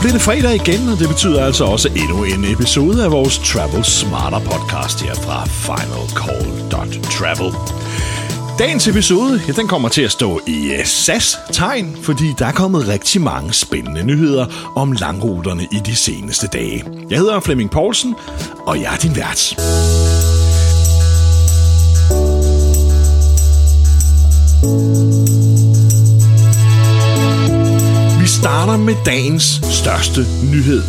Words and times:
bliver 0.00 0.12
det 0.12 0.22
fredag 0.22 0.54
igen, 0.54 0.88
og 0.88 0.98
det 0.98 1.08
betyder 1.08 1.44
altså 1.44 1.64
også 1.64 1.88
endnu 1.88 2.24
en 2.24 2.44
episode 2.52 3.04
af 3.04 3.10
vores 3.10 3.38
Travel 3.38 3.84
Smarter 3.84 4.38
podcast 4.38 5.02
her 5.02 5.14
fra 5.14 5.44
finalcall.travel. 5.44 7.52
Dagens 8.58 8.88
episode, 8.88 9.40
ja, 9.48 9.52
den 9.52 9.68
kommer 9.68 9.88
til 9.88 10.02
at 10.02 10.10
stå 10.10 10.40
i 10.46 10.70
uh, 10.78 10.84
SAS-tegn, 10.84 11.96
fordi 12.02 12.34
der 12.38 12.46
er 12.46 12.52
kommet 12.52 12.88
rigtig 12.88 13.20
mange 13.20 13.52
spændende 13.52 14.04
nyheder 14.04 14.46
om 14.76 14.92
langruterne 14.92 15.62
i 15.72 15.78
de 15.86 15.96
seneste 15.96 16.46
dage. 16.46 16.84
Jeg 17.10 17.18
hedder 17.18 17.40
Flemming 17.40 17.70
Poulsen, 17.70 18.14
og 18.66 18.80
jeg 18.80 18.94
er 18.94 18.98
din 18.98 19.16
vært. 19.16 19.54
Vi 24.62 25.27
starter 28.38 28.76
med 28.76 28.94
dagens 29.06 29.60
største 29.62 30.20
nyhed. 30.52 30.82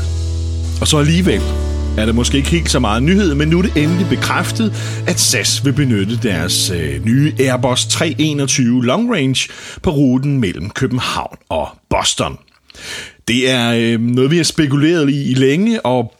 Og 0.81 0.87
så 0.87 0.97
alligevel 0.97 1.41
er 1.97 2.05
det 2.05 2.15
måske 2.15 2.37
ikke 2.37 2.49
helt 2.49 2.69
så 2.69 2.79
meget 2.79 3.03
nyhed, 3.03 3.35
men 3.35 3.47
nu 3.47 3.57
er 3.57 3.61
det 3.61 3.83
endelig 3.83 4.07
bekræftet, 4.09 4.73
at 5.07 5.19
SAS 5.19 5.65
vil 5.65 5.73
benytte 5.73 6.19
deres 6.23 6.69
øh, 6.69 7.05
nye 7.05 7.33
Airbus 7.39 7.85
321 7.85 8.85
Long 8.85 9.13
Range 9.13 9.39
på 9.81 9.89
ruten 9.89 10.39
mellem 10.39 10.69
København 10.69 11.37
og 11.49 11.67
Boston. 11.89 12.37
Det 13.27 13.49
er 13.49 13.73
øh, 13.77 13.99
noget, 13.99 14.31
vi 14.31 14.37
har 14.37 14.43
spekuleret 14.43 15.09
i, 15.09 15.31
i 15.31 15.33
længe, 15.33 15.85
og 15.85 16.13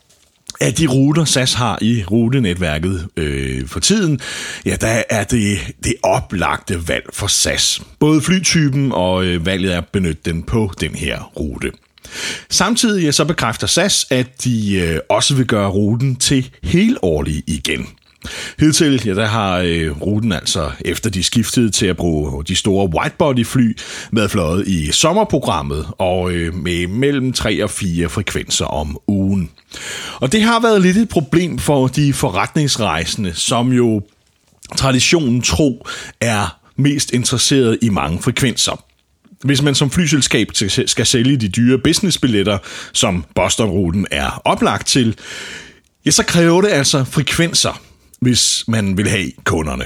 af 0.60 0.74
de 0.74 0.88
ruter, 0.88 1.26
SAS 1.26 1.54
har 1.54 1.78
i 1.82 2.04
rutenetværket 2.12 3.08
øh, 3.18 3.68
for 3.68 3.80
tiden, 3.80 4.20
ja, 4.66 4.76
der 4.82 5.04
er 5.10 5.24
det 5.24 5.58
det 5.84 5.94
oplagte 6.04 6.88
valg 6.88 7.06
for 7.14 7.28
SAS. 7.28 7.82
Både 8.00 8.22
flytypen 8.22 8.92
og 8.92 9.26
øh, 9.26 9.46
valget 9.46 9.74
er 9.74 9.78
at 9.78 9.88
benytte 9.88 10.22
den 10.26 10.44
på 10.44 10.72
den 10.82 10.96
her 10.96 11.32
rute. 11.40 11.72
Samtidig 12.50 13.14
så 13.14 13.26
bekræfter 13.26 13.68
SAS, 13.68 14.08
at 14.10 14.44
de 14.44 14.76
øh, 14.76 15.00
også 15.10 15.36
vil 15.36 15.46
gøre 15.46 15.70
ruten 15.70 16.16
til 16.16 16.50
helårlig 16.64 17.44
igen. 17.48 17.88
Hidtil, 18.60 19.02
ja, 19.06 19.14
der 19.14 19.26
har 19.26 19.58
øh, 19.58 20.02
ruten 20.02 20.32
altså, 20.32 20.72
efter 20.86 21.10
de 21.10 21.24
skiftede 21.24 21.70
til 21.70 21.86
at 21.86 21.98
bruge 21.98 22.44
de 22.44 22.56
store 22.56 22.90
whitebody-fly, 22.96 23.78
været 24.12 24.32
fløjet 24.32 24.68
i 24.68 24.92
sommerprogrammet 24.92 25.86
og 25.98 26.32
øh, 26.32 26.54
med 26.54 26.88
mellem 26.88 27.34
3 27.34 27.64
og 27.64 27.70
4 27.70 28.10
frekvenser 28.10 28.66
om 28.66 28.98
ugen. 29.08 29.52
Og 30.16 30.32
det 30.32 30.42
har 30.42 30.60
været 30.60 30.82
lidt 30.82 30.98
et 30.98 31.10
problem 31.10 31.60
for 31.60 31.88
de 31.88 32.14
forretningsrejsende, 32.14 33.34
som 33.34 33.74
jo 33.74 34.02
traditionen 34.78 35.42
tro 35.42 35.88
er 36.22 36.60
mest 36.76 37.12
interesseret 37.14 37.78
i 37.82 37.90
mange 37.90 38.22
frekvenser. 38.22 38.84
Hvis 39.44 39.62
man 39.62 39.76
som 39.76 39.92
flyselskab 39.92 40.48
skal 40.86 41.06
sælge 41.06 41.38
de 41.38 41.50
dyre 41.50 41.78
businessbilletter, 41.78 42.58
som 42.94 43.26
Boston-ruten 43.36 44.06
er 44.12 44.42
oplagt 44.46 44.88
til, 44.88 45.16
ja, 46.06 46.12
så 46.12 46.24
kræver 46.24 46.62
det 46.62 46.70
altså 46.70 47.04
frekvenser, 47.04 47.82
hvis 48.22 48.64
man 48.68 48.98
vil 48.98 49.10
have 49.10 49.32
kunderne. 49.44 49.84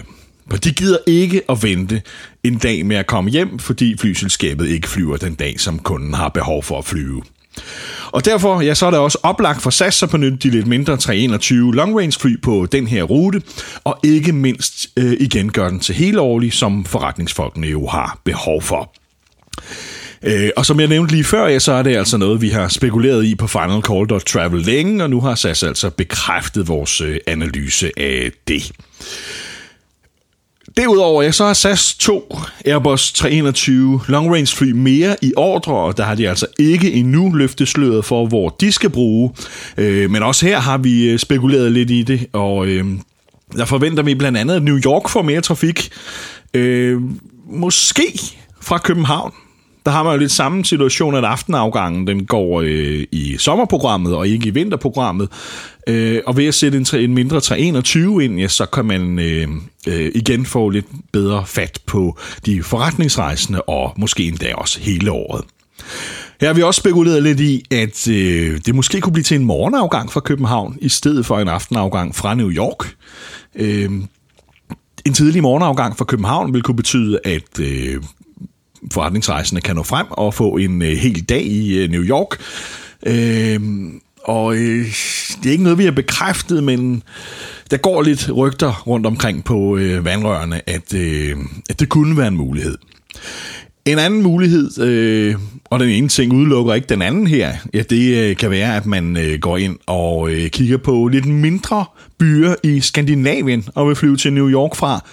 For 0.49 0.57
de 0.57 0.71
gider 0.71 0.97
ikke 1.07 1.41
at 1.49 1.63
vente 1.63 2.01
en 2.43 2.57
dag 2.57 2.85
med 2.85 2.95
at 2.95 3.07
komme 3.07 3.31
hjem, 3.31 3.59
fordi 3.59 3.97
flyselskabet 3.97 4.69
ikke 4.69 4.89
flyver 4.89 5.17
den 5.17 5.35
dag, 5.35 5.59
som 5.59 5.79
kunden 5.79 6.13
har 6.13 6.29
behov 6.29 6.63
for 6.63 6.77
at 6.77 6.85
flyve. 6.85 7.23
Og 8.11 8.25
derfor 8.25 8.61
ja, 8.61 8.73
så 8.73 8.85
er 8.85 8.91
det 8.91 8.99
også 8.99 9.17
oplagt 9.23 9.61
for 9.61 9.69
SAS 9.69 10.03
at 10.03 10.09
benytte 10.09 10.37
de 10.37 10.49
lidt 10.49 10.67
mindre 10.67 10.97
321 10.97 11.75
long 11.75 11.99
range 11.99 12.19
fly 12.19 12.41
på 12.41 12.67
den 12.71 12.87
her 12.87 13.03
rute, 13.03 13.41
og 13.83 13.99
ikke 14.03 14.31
mindst 14.31 14.87
øh, 14.97 15.17
igen 15.19 15.51
gøre 15.51 15.69
den 15.69 15.79
til 15.79 15.95
helårlig, 15.95 16.53
som 16.53 16.85
forretningsfolkene 16.85 17.67
jo 17.67 17.87
har 17.87 18.19
behov 18.23 18.61
for. 18.61 18.93
Øh, 20.23 20.49
og 20.57 20.65
som 20.65 20.79
jeg 20.79 20.87
nævnte 20.87 21.13
lige 21.13 21.23
før, 21.23 21.47
ja, 21.47 21.59
så 21.59 21.71
er 21.71 21.83
det 21.83 21.95
altså 21.95 22.17
noget, 22.17 22.41
vi 22.41 22.49
har 22.49 22.67
spekuleret 22.67 23.25
i 23.25 23.35
på 23.35 23.47
Final 23.47 23.81
Call 23.81 24.21
Travel 24.25 24.61
længe, 24.61 25.03
og 25.03 25.09
nu 25.09 25.21
har 25.21 25.35
SAS 25.35 25.63
altså 25.63 25.89
bekræftet 25.89 26.67
vores 26.67 27.01
øh, 27.01 27.17
analyse 27.27 27.91
af 27.97 28.31
det. 28.47 28.71
Derudover 30.77 31.23
ja, 31.23 31.31
så 31.31 31.45
har 31.45 31.53
SAS 31.53 31.95
2 31.95 32.37
Airbus 32.65 33.13
321 33.13 34.01
long 34.07 34.33
range 34.33 34.55
fly 34.55 34.71
mere 34.71 35.15
i 35.21 35.33
ordre, 35.37 35.73
og 35.73 35.97
der 35.97 36.03
har 36.03 36.15
de 36.15 36.29
altså 36.29 36.45
ikke 36.59 36.91
endnu 36.91 37.33
løftet 37.33 37.67
sløret 37.67 38.05
for, 38.05 38.27
hvor 38.27 38.49
de 38.49 38.71
skal 38.71 38.89
bruge. 38.89 39.31
Øh, 39.77 40.09
men 40.09 40.23
også 40.23 40.45
her 40.45 40.59
har 40.59 40.77
vi 40.77 41.09
øh, 41.09 41.19
spekuleret 41.19 41.71
lidt 41.71 41.89
i 41.89 42.03
det, 42.03 42.27
og 42.33 42.67
øh, 42.67 42.85
der 43.57 43.65
forventer 43.65 44.03
vi 44.03 44.15
blandt 44.15 44.37
andet, 44.37 44.55
at 44.55 44.63
New 44.63 44.79
York 44.85 45.09
får 45.09 45.21
mere 45.21 45.41
trafik. 45.41 45.89
Øh, 46.53 47.01
måske 47.49 48.19
fra 48.61 48.77
København. 48.77 49.33
Der 49.85 49.91
har 49.91 50.03
man 50.03 50.13
jo 50.13 50.19
lidt 50.19 50.31
samme 50.31 50.65
situation, 50.65 51.15
at 51.15 51.23
aftenafgangen 51.23 52.07
den 52.07 52.25
går 52.25 52.61
øh, 52.61 53.03
i 53.11 53.35
sommerprogrammet 53.37 54.15
og 54.15 54.27
ikke 54.27 54.47
i 54.47 54.49
vinterprogrammet. 54.49 55.29
Øh, 55.87 56.21
og 56.25 56.37
ved 56.37 56.45
at 56.45 56.53
sætte 56.53 56.77
en, 56.77 56.85
en 56.99 57.13
mindre 57.13 57.41
321 57.41 58.25
ind, 58.25 58.39
ja, 58.39 58.47
så 58.47 58.65
kan 58.65 58.85
man 58.85 59.19
øh, 59.19 59.47
øh, 59.87 60.11
igen 60.15 60.45
få 60.45 60.69
lidt 60.69 60.85
bedre 61.11 61.45
fat 61.45 61.79
på 61.85 62.17
de 62.45 62.63
forretningsrejsende 62.63 63.61
og 63.61 63.93
måske 63.97 64.27
endda 64.27 64.53
også 64.55 64.79
hele 64.79 65.11
året. 65.11 65.45
Her 66.41 66.47
har 66.47 66.53
vi 66.53 66.61
også 66.61 66.79
spekuleret 66.79 67.23
lidt 67.23 67.39
i, 67.39 67.63
at 67.71 68.07
øh, 68.07 68.59
det 68.65 68.75
måske 68.75 69.01
kunne 69.01 69.13
blive 69.13 69.23
til 69.23 69.35
en 69.35 69.45
morgenafgang 69.45 70.11
fra 70.11 70.19
København, 70.19 70.77
i 70.81 70.89
stedet 70.89 71.25
for 71.25 71.39
en 71.39 71.47
aftenafgang 71.47 72.15
fra 72.15 72.33
New 72.33 72.49
York. 72.49 72.95
Øh, 73.55 73.89
en 75.05 75.13
tidlig 75.13 75.41
morgenafgang 75.41 75.97
fra 75.97 76.05
København 76.05 76.53
vil 76.53 76.61
kunne 76.61 76.75
betyde, 76.75 77.19
at 77.23 77.59
øh, 77.59 78.01
forretningsrejsende 78.91 79.61
kan 79.61 79.75
nå 79.75 79.83
frem 79.83 80.07
og 80.09 80.33
få 80.33 80.57
en 80.57 80.81
øh, 80.81 80.97
hel 80.97 81.21
dag 81.21 81.41
i 81.41 81.77
øh, 81.77 81.89
New 81.89 82.03
York. 82.03 82.39
Øh, 83.05 83.59
og 84.23 84.55
øh, 84.55 84.85
det 85.43 85.45
er 85.45 85.51
ikke 85.51 85.63
noget, 85.63 85.77
vi 85.77 85.85
har 85.85 85.91
bekræftet, 85.91 86.63
men 86.63 87.03
der 87.71 87.77
går 87.77 88.01
lidt 88.01 88.35
rygter 88.35 88.83
rundt 88.87 89.05
omkring 89.05 89.43
på 89.43 89.77
øh, 89.77 90.05
vandrørene, 90.05 90.69
at, 90.69 90.93
øh, 90.93 91.37
at 91.69 91.79
det 91.79 91.89
kunne 91.89 92.17
være 92.17 92.27
en 92.27 92.37
mulighed. 92.37 92.77
En 93.85 93.99
anden 93.99 94.23
mulighed, 94.23 94.79
øh, 94.81 95.35
og 95.65 95.79
den 95.79 95.89
ene 95.89 96.07
ting 96.07 96.33
udelukker 96.33 96.73
ikke 96.73 96.87
den 96.87 97.01
anden 97.01 97.27
her, 97.27 97.53
ja, 97.73 97.81
det 97.81 98.17
øh, 98.17 98.35
kan 98.35 98.51
være, 98.51 98.75
at 98.75 98.85
man 98.85 99.17
øh, 99.17 99.39
går 99.39 99.57
ind 99.57 99.77
og 99.85 100.29
øh, 100.29 100.49
kigger 100.49 100.77
på 100.77 101.07
lidt 101.07 101.25
mindre 101.25 101.85
byer 102.19 102.55
i 102.63 102.81
Skandinavien 102.81 103.65
og 103.75 103.87
vil 103.87 103.95
flyve 103.95 104.17
til 104.17 104.33
New 104.33 104.49
York 104.49 104.75
fra. 104.75 105.05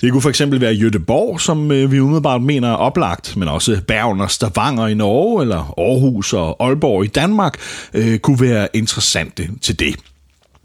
Det 0.00 0.12
kunne 0.12 0.22
for 0.22 0.28
eksempel 0.28 0.60
være 0.60 0.74
Göteborg, 0.74 1.38
som 1.38 1.72
øh, 1.72 1.92
vi 1.92 2.00
umiddelbart 2.00 2.42
mener 2.42 2.68
er 2.68 2.74
oplagt, 2.74 3.36
men 3.36 3.48
også 3.48 3.80
Bergen 3.86 4.20
og 4.20 4.30
Stavanger 4.30 4.86
i 4.86 4.94
Norge, 4.94 5.42
eller 5.42 5.74
Aarhus 5.78 6.32
og 6.32 6.56
Aalborg 6.66 7.04
i 7.04 7.08
Danmark, 7.08 7.58
øh, 7.94 8.18
kunne 8.18 8.40
være 8.40 8.68
interessante 8.74 9.48
til 9.62 9.78
det. 9.78 9.94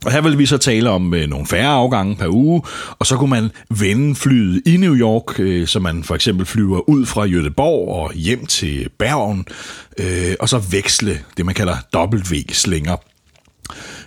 Og 0.06 0.12
her 0.12 0.22
vil 0.22 0.38
vi 0.38 0.46
så 0.46 0.58
tale 0.58 0.90
om 0.90 1.14
øh, 1.14 1.30
nogle 1.30 1.48
færre 1.48 1.70
afgange 1.70 2.16
per 2.16 2.28
uge, 2.28 2.62
og 3.00 3.06
så 3.06 3.18
kunne 3.18 3.30
man 3.30 3.50
vende 3.70 4.16
flyet 4.16 4.62
i 4.66 4.78
New 4.78 4.96
York, 4.96 5.40
øh, 5.40 5.68
så 5.68 5.80
man 5.80 6.04
for 6.04 6.16
eksempel 6.16 6.46
flyver 6.46 6.90
ud 6.90 7.06
fra 7.06 7.28
Göteborg 7.28 7.90
og 7.90 8.14
hjem 8.14 8.46
til 8.46 8.90
Bergen, 9.00 9.46
øh, 9.98 10.36
og 10.40 10.50
så 10.50 10.58
veksle 10.58 11.20
det, 11.38 11.46
man 11.46 11.56
kalder 11.56 11.76
W-slinger. 11.96 12.96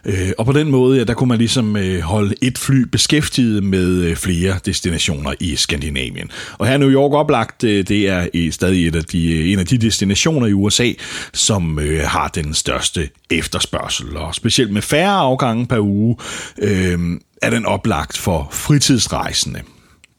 Øh, 0.07 0.33
og 0.39 0.47
på 0.47 0.53
den 0.53 0.71
måde, 0.71 0.99
ja, 0.99 1.05
der 1.05 1.15
kunne 1.15 1.29
man 1.29 1.39
ligesom 1.39 1.77
øh, 1.77 2.01
holde 2.01 2.35
et 2.43 2.59
fly 2.59 2.83
beskæftiget 2.83 3.65
med 3.65 4.03
øh, 4.03 4.17
flere 4.17 4.59
destinationer 4.67 5.35
i 5.41 5.57
Skandinavien. 5.57 6.31
Og 6.59 6.67
her 6.67 6.79
New 6.79 6.91
York 6.91 7.13
oplagt, 7.13 7.65
øh, 7.65 7.89
det 7.89 8.09
er 8.09 8.51
stadig 8.51 8.87
et 8.87 8.97
af 8.97 9.05
de, 9.05 9.33
øh, 9.33 9.53
en 9.53 9.59
af 9.59 9.67
de 9.67 9.79
destinationer 9.79 10.47
i 10.47 10.53
USA, 10.53 10.93
som 11.33 11.79
øh, 11.79 12.03
har 12.05 12.29
den 12.29 12.55
største 12.55 13.09
efterspørgsel. 13.31 14.17
Og 14.17 14.35
specielt 14.35 14.73
med 14.73 14.83
færre 14.83 15.17
afgange 15.17 15.67
per 15.67 15.79
uge, 15.79 16.17
øh, 16.59 16.99
er 17.43 17.51
den 17.51 17.67
oplagt 17.67 18.19
for 18.19 18.49
fritidsrejsende. 18.53 19.61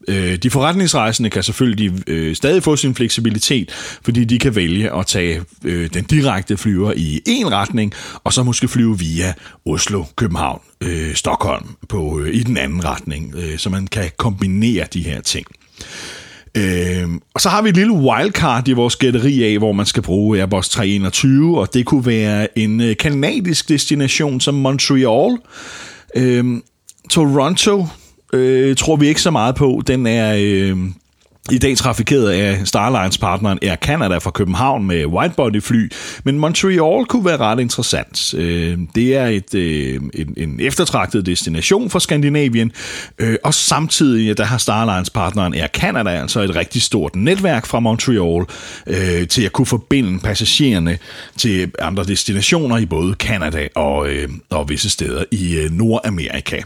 Øh, 0.08 0.36
de 0.36 0.50
forretningsrejsende 0.50 1.30
kan 1.30 1.42
selvfølgelig 1.42 1.92
øh, 2.06 2.36
stadig 2.36 2.62
få 2.62 2.76
sin 2.76 2.94
fleksibilitet, 2.94 3.70
fordi 4.02 4.24
de 4.24 4.38
kan 4.38 4.56
vælge 4.56 4.94
at 4.94 5.06
tage 5.06 5.42
øh, 5.64 5.90
den 5.94 6.04
direkte 6.04 6.56
flyver 6.56 6.92
i 6.96 7.20
en 7.26 7.52
retning, 7.52 7.92
og 8.24 8.32
så 8.32 8.42
måske 8.42 8.68
flyve 8.68 8.98
via 8.98 9.34
Oslo, 9.66 10.04
København, 10.16 10.60
øh, 10.80 11.14
Stockholm 11.14 11.66
på, 11.88 12.20
øh, 12.20 12.34
i 12.34 12.42
den 12.42 12.56
anden 12.56 12.84
retning, 12.84 13.34
øh, 13.36 13.58
så 13.58 13.70
man 13.70 13.86
kan 13.86 14.10
kombinere 14.16 14.86
de 14.92 15.02
her 15.02 15.20
ting. 15.20 15.46
Øh, 16.54 17.08
og 17.34 17.40
så 17.40 17.48
har 17.48 17.62
vi 17.62 17.68
et 17.68 17.76
lille 17.76 17.92
wildcard 17.92 18.68
i 18.68 18.72
vores 18.72 18.96
gætteri 18.96 19.52
af, 19.52 19.58
hvor 19.58 19.72
man 19.72 19.86
skal 19.86 20.02
bruge 20.02 20.38
Airbus 20.38 20.68
321, 20.68 21.60
og 21.60 21.74
det 21.74 21.86
kunne 21.86 22.06
være 22.06 22.58
en 22.58 22.80
øh, 22.80 22.96
kanadisk 22.96 23.68
destination 23.68 24.40
som 24.40 24.54
Montreal, 24.54 25.36
øh, 26.14 26.44
Toronto, 27.10 27.86
øh, 28.32 28.76
tror 28.76 28.96
vi 28.96 29.08
ikke 29.08 29.22
så 29.22 29.30
meget 29.30 29.54
på. 29.54 29.82
Den 29.86 30.06
er... 30.06 30.36
Øh, 30.38 30.76
i 31.50 31.58
dag 31.58 31.76
trafikeret 31.76 32.30
af 32.30 32.66
Starlines-partneren 32.66 33.58
Air 33.62 33.76
Canada 33.76 34.18
fra 34.18 34.30
København 34.30 34.86
med 34.86 35.06
widebody-fly, 35.06 35.90
men 36.24 36.38
Montreal 36.38 37.04
kunne 37.04 37.24
være 37.24 37.36
ret 37.36 37.60
interessant. 37.60 38.34
Øh, 38.34 38.78
det 38.94 39.16
er 39.16 39.26
et, 39.26 39.54
øh, 39.54 40.00
en, 40.14 40.34
en 40.36 40.60
eftertragtet 40.60 41.26
destination 41.26 41.90
for 41.90 41.98
Skandinavien, 41.98 42.72
øh, 43.18 43.36
og 43.44 43.54
samtidig 43.54 44.36
der 44.36 44.44
har 44.44 44.58
Starlines-partneren 44.58 45.54
Air 45.54 45.66
Canada 45.66 46.10
altså 46.10 46.40
et 46.40 46.56
rigtig 46.56 46.82
stort 46.82 47.16
netværk 47.16 47.66
fra 47.66 47.80
Montreal 47.80 48.44
øh, 48.86 49.28
til 49.28 49.42
at 49.42 49.52
kunne 49.52 49.66
forbinde 49.66 50.18
passagererne 50.18 50.98
til 51.36 51.70
andre 51.78 52.04
destinationer 52.04 52.78
i 52.78 52.86
både 52.86 53.14
Canada 53.14 53.68
og, 53.74 54.08
øh, 54.08 54.28
og 54.50 54.68
visse 54.68 54.90
steder 54.90 55.24
i 55.30 55.54
øh, 55.54 55.70
Nordamerika. 55.70 56.62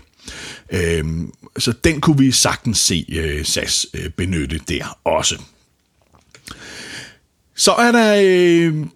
Øhm, 0.73 1.33
så 1.59 1.73
den 1.85 2.01
kunne 2.01 2.19
vi 2.19 2.33
sagtens 2.33 2.79
se 2.79 3.07
øh, 3.13 3.45
SAS 3.45 3.87
øh, 3.95 4.11
benytte 4.11 4.61
der 4.69 4.99
også. 5.05 5.39
Så 7.57 7.73
er 7.73 7.93
der 7.93 8.21
øh, 8.23 8.87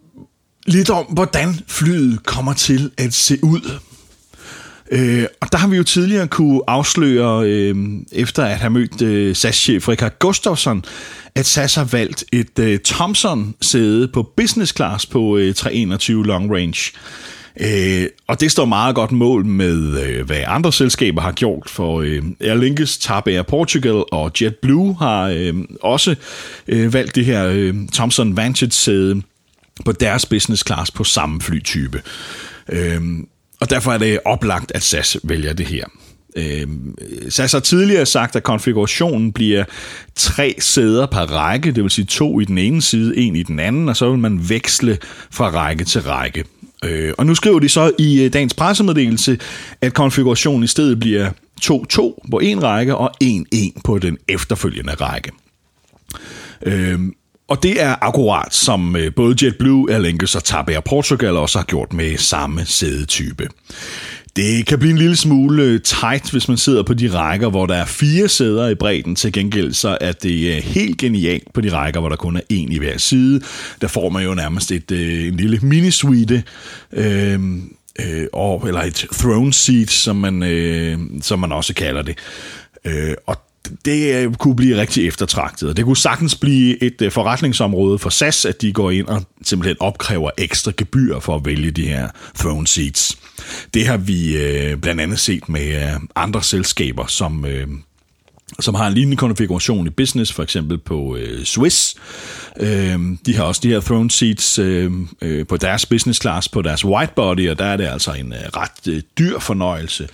lidt 0.67 0.91
om, 0.91 1.05
hvordan 1.05 1.55
flyet 1.69 2.27
kommer 2.27 2.53
til 2.53 2.91
at 2.97 3.15
se 3.15 3.39
ud. 3.43 3.79
Øh, 4.91 5.27
og 5.41 5.53
der 5.53 5.59
har 5.59 5.69
vi 5.69 5.77
jo 5.77 5.85
tidligere 5.85 6.29
kunne 6.29 6.61
afsløre, 6.67 7.47
øh, 7.47 7.77
efter 8.13 8.45
at 8.45 8.59
have 8.59 8.71
mødt 8.71 9.03
øh, 9.03 9.37
SAS-chef 9.37 9.89
Richard 9.89 10.19
Gustafsson, 10.19 10.85
at 11.35 11.47
SAS 11.47 11.75
har 11.75 11.85
valgt 11.85 12.25
et 12.33 12.59
øh, 12.59 12.79
Thomson-sæde 12.85 14.09
på 14.09 14.23
business 14.37 14.77
class 14.77 15.07
på 15.07 15.37
øh, 15.37 15.55
321 15.55 16.27
long 16.27 16.55
range. 16.55 16.93
Øh, 17.61 18.07
og 18.27 18.41
det 18.41 18.51
står 18.51 18.65
meget 18.65 18.95
godt 18.95 19.13
mål 19.13 19.45
med, 19.45 20.03
øh, 20.07 20.27
hvad 20.27 20.43
andre 20.47 20.73
selskaber 20.73 21.23
har 21.23 21.33
gjort, 21.33 21.71
for 21.71 22.01
øh, 22.01 22.23
Aer 22.41 22.55
Lingus, 22.55 22.99
TAP 22.99 23.27
Air 23.27 23.43
Portugal 23.43 24.05
og 24.13 24.33
JetBlue 24.41 24.97
har 24.99 25.29
øh, 25.29 25.55
også 25.83 26.15
øh, 26.69 26.93
valgt 26.93 27.15
det 27.15 27.25
her 27.25 27.47
øh, 27.47 27.75
Thomson 27.93 28.37
Vantage-sæde 28.37 29.23
på 29.85 29.93
deres 29.93 30.27
business 30.27 30.67
class 30.67 30.91
på 30.91 31.05
samme 31.05 31.41
flytype. 31.41 32.03
Øh, 32.69 33.01
og 33.61 33.71
derfor 33.71 33.93
er 33.93 33.99
det 33.99 34.19
oplagt, 34.25 34.73
at 34.75 34.83
SAS 34.83 35.17
vælger 35.25 35.53
det 35.53 35.67
her. 35.67 35.85
Øh, 36.37 36.67
SAS 37.29 37.53
har 37.53 37.61
tidligere 37.61 38.07
sagt, 38.07 38.37
at 38.37 38.43
konfigurationen 38.43 39.33
bliver 39.33 39.65
tre 40.15 40.55
sæder 40.59 41.07
per 41.07 41.21
række, 41.21 41.73
det 41.73 41.83
vil 41.83 41.91
sige 41.91 42.05
to 42.05 42.41
i 42.41 42.45
den 42.45 42.59
ene 42.59 42.83
side, 42.83 43.17
en 43.17 43.37
i 43.37 43.43
den 43.43 43.59
anden, 43.59 43.89
og 43.89 43.97
så 43.97 44.11
vil 44.11 44.19
man 44.19 44.49
veksle 44.49 44.99
fra 45.31 45.51
række 45.51 45.85
til 45.85 46.03
række. 46.03 46.45
Øh, 46.85 47.13
og 47.19 47.27
nu 47.27 47.35
skriver 47.35 47.59
de 47.59 47.69
så 47.69 47.93
i 47.99 48.23
øh, 48.23 48.33
dagens 48.33 48.55
pressemeddelelse, 48.55 49.39
at 49.81 49.95
konfigurationen 49.95 50.65
i 50.65 50.67
stedet 50.67 51.01
bliver 51.01 51.31
2-2 51.63 52.29
på 52.31 52.39
en 52.39 52.63
række 52.63 52.97
og 52.97 53.11
1-1 53.25 53.81
på 53.85 53.99
den 53.99 54.19
efterfølgende 54.29 54.95
række. 54.95 55.31
Øh, 56.63 56.99
og 57.49 57.63
det 57.63 57.83
er 57.83 57.97
akkurat 58.01 58.55
som 58.55 58.97
øh, 58.97 59.15
både 59.15 59.37
JetBlue, 59.43 59.93
Aer 59.93 59.99
Lingus 59.99 60.35
og 60.35 60.45
TAP 60.45 60.69
Air 60.69 60.81
Portugal 60.81 61.37
også 61.37 61.59
har 61.59 61.65
gjort 61.65 61.93
med 61.93 62.17
samme 62.17 62.65
sædetype. 62.65 63.49
Det 64.37 64.67
kan 64.67 64.79
blive 64.79 64.91
en 64.91 64.99
lille 64.99 65.17
smule 65.17 65.63
øh, 65.63 65.81
tight, 65.81 66.31
hvis 66.31 66.49
man 66.49 66.57
sidder 66.57 66.83
på 66.83 66.95
de 66.95 67.19
rækker, 67.19 67.51
hvor 67.51 67.67
der 67.67 67.75
er 67.75 67.85
fire 67.85 68.29
sæder 68.29 68.69
i 68.69 68.75
bredden. 68.75 69.17
Til 69.17 69.33
gengæld 69.33 69.73
så 69.73 69.99
er 70.01 70.13
det 70.13 70.57
øh, 70.57 70.63
helt 70.63 70.99
genialt 70.99 71.53
på 71.55 71.61
de 71.61 71.73
rækker, 71.73 72.01
hvor 72.01 72.09
der 72.09 72.17
kun 72.17 72.37
er 72.37 72.41
en 72.49 72.73
i 72.73 72.79
hver 72.79 72.99
side. 72.99 73.41
Der 73.81 73.89
får 73.89 74.09
man 74.09 74.25
jo 74.25 74.35
nærmest 74.35 74.73
et, 74.73 74.91
øh, 74.91 75.27
en 75.27 75.37
lille 75.37 75.59
mini-suite, 75.63 76.43
øh, 76.93 77.41
og, 78.33 78.65
eller 78.67 78.83
et 78.83 79.07
throne 79.13 79.53
seat, 79.53 79.91
som 79.91 80.17
man, 80.17 80.43
øh, 80.43 80.99
som 81.23 81.39
man 81.39 81.53
også 81.53 81.75
kalder 81.75 82.03
det. 82.03 82.19
Øh, 82.85 83.15
og 83.27 83.46
det 83.85 84.15
øh, 84.15 84.35
kunne 84.35 84.57
blive 84.57 84.81
rigtig 84.81 85.09
eftertragtet, 85.09 85.77
det 85.77 85.85
kunne 85.85 85.97
sagtens 85.97 86.35
blive 86.35 86.83
et 86.83 87.03
øh, 87.03 87.13
forretningsområde 87.13 87.99
for 87.99 88.11
SAS, 88.11 88.45
at 88.45 88.63
de 88.63 88.73
går 88.73 88.91
ind 88.91 89.07
og 89.07 89.23
simpelthen 89.43 89.77
opkræver 89.81 90.31
ekstra 90.39 90.73
gebyr 90.77 91.19
for 91.19 91.35
at 91.37 91.45
vælge 91.45 91.71
de 91.71 91.87
her 91.87 92.09
throne 92.39 92.67
seats. 92.67 93.19
Det 93.75 93.87
har 93.87 93.97
vi 93.97 94.37
øh, 94.37 94.77
blandt 94.77 95.01
andet 95.01 95.19
set 95.19 95.49
med 95.49 95.83
øh, 95.83 96.01
andre 96.15 96.43
selskaber, 96.43 97.07
som 97.07 97.47
som 98.61 98.75
har 98.75 98.87
en 98.87 98.95
lignende 98.95 99.17
konfiguration 99.17 99.87
i 99.87 99.91
business, 99.91 100.33
for 100.33 100.43
eksempel 100.43 100.79
på 100.79 101.17
øh, 101.17 101.45
Swiss. 101.45 101.95
Øh, 102.61 102.99
de 103.27 103.37
har 103.37 103.45
også 103.45 103.61
de 103.65 103.69
her 103.69 103.81
throne 103.81 104.11
seats 104.11 104.59
øh, 104.59 104.93
øh, 105.23 105.47
på 105.47 105.57
deres 105.57 105.87
business 105.87 106.21
class, 106.21 106.49
på 106.49 106.63
deres 106.63 106.85
whitebody, 106.85 107.51
og 107.51 107.59
der 107.59 107.65
er 107.65 107.77
det 107.77 107.87
altså 107.87 108.13
en 108.13 108.33
øh, 108.33 108.39
ret 108.57 108.89
øh, 108.89 109.03
dyr 109.19 109.39
fornøjelse 109.39 110.09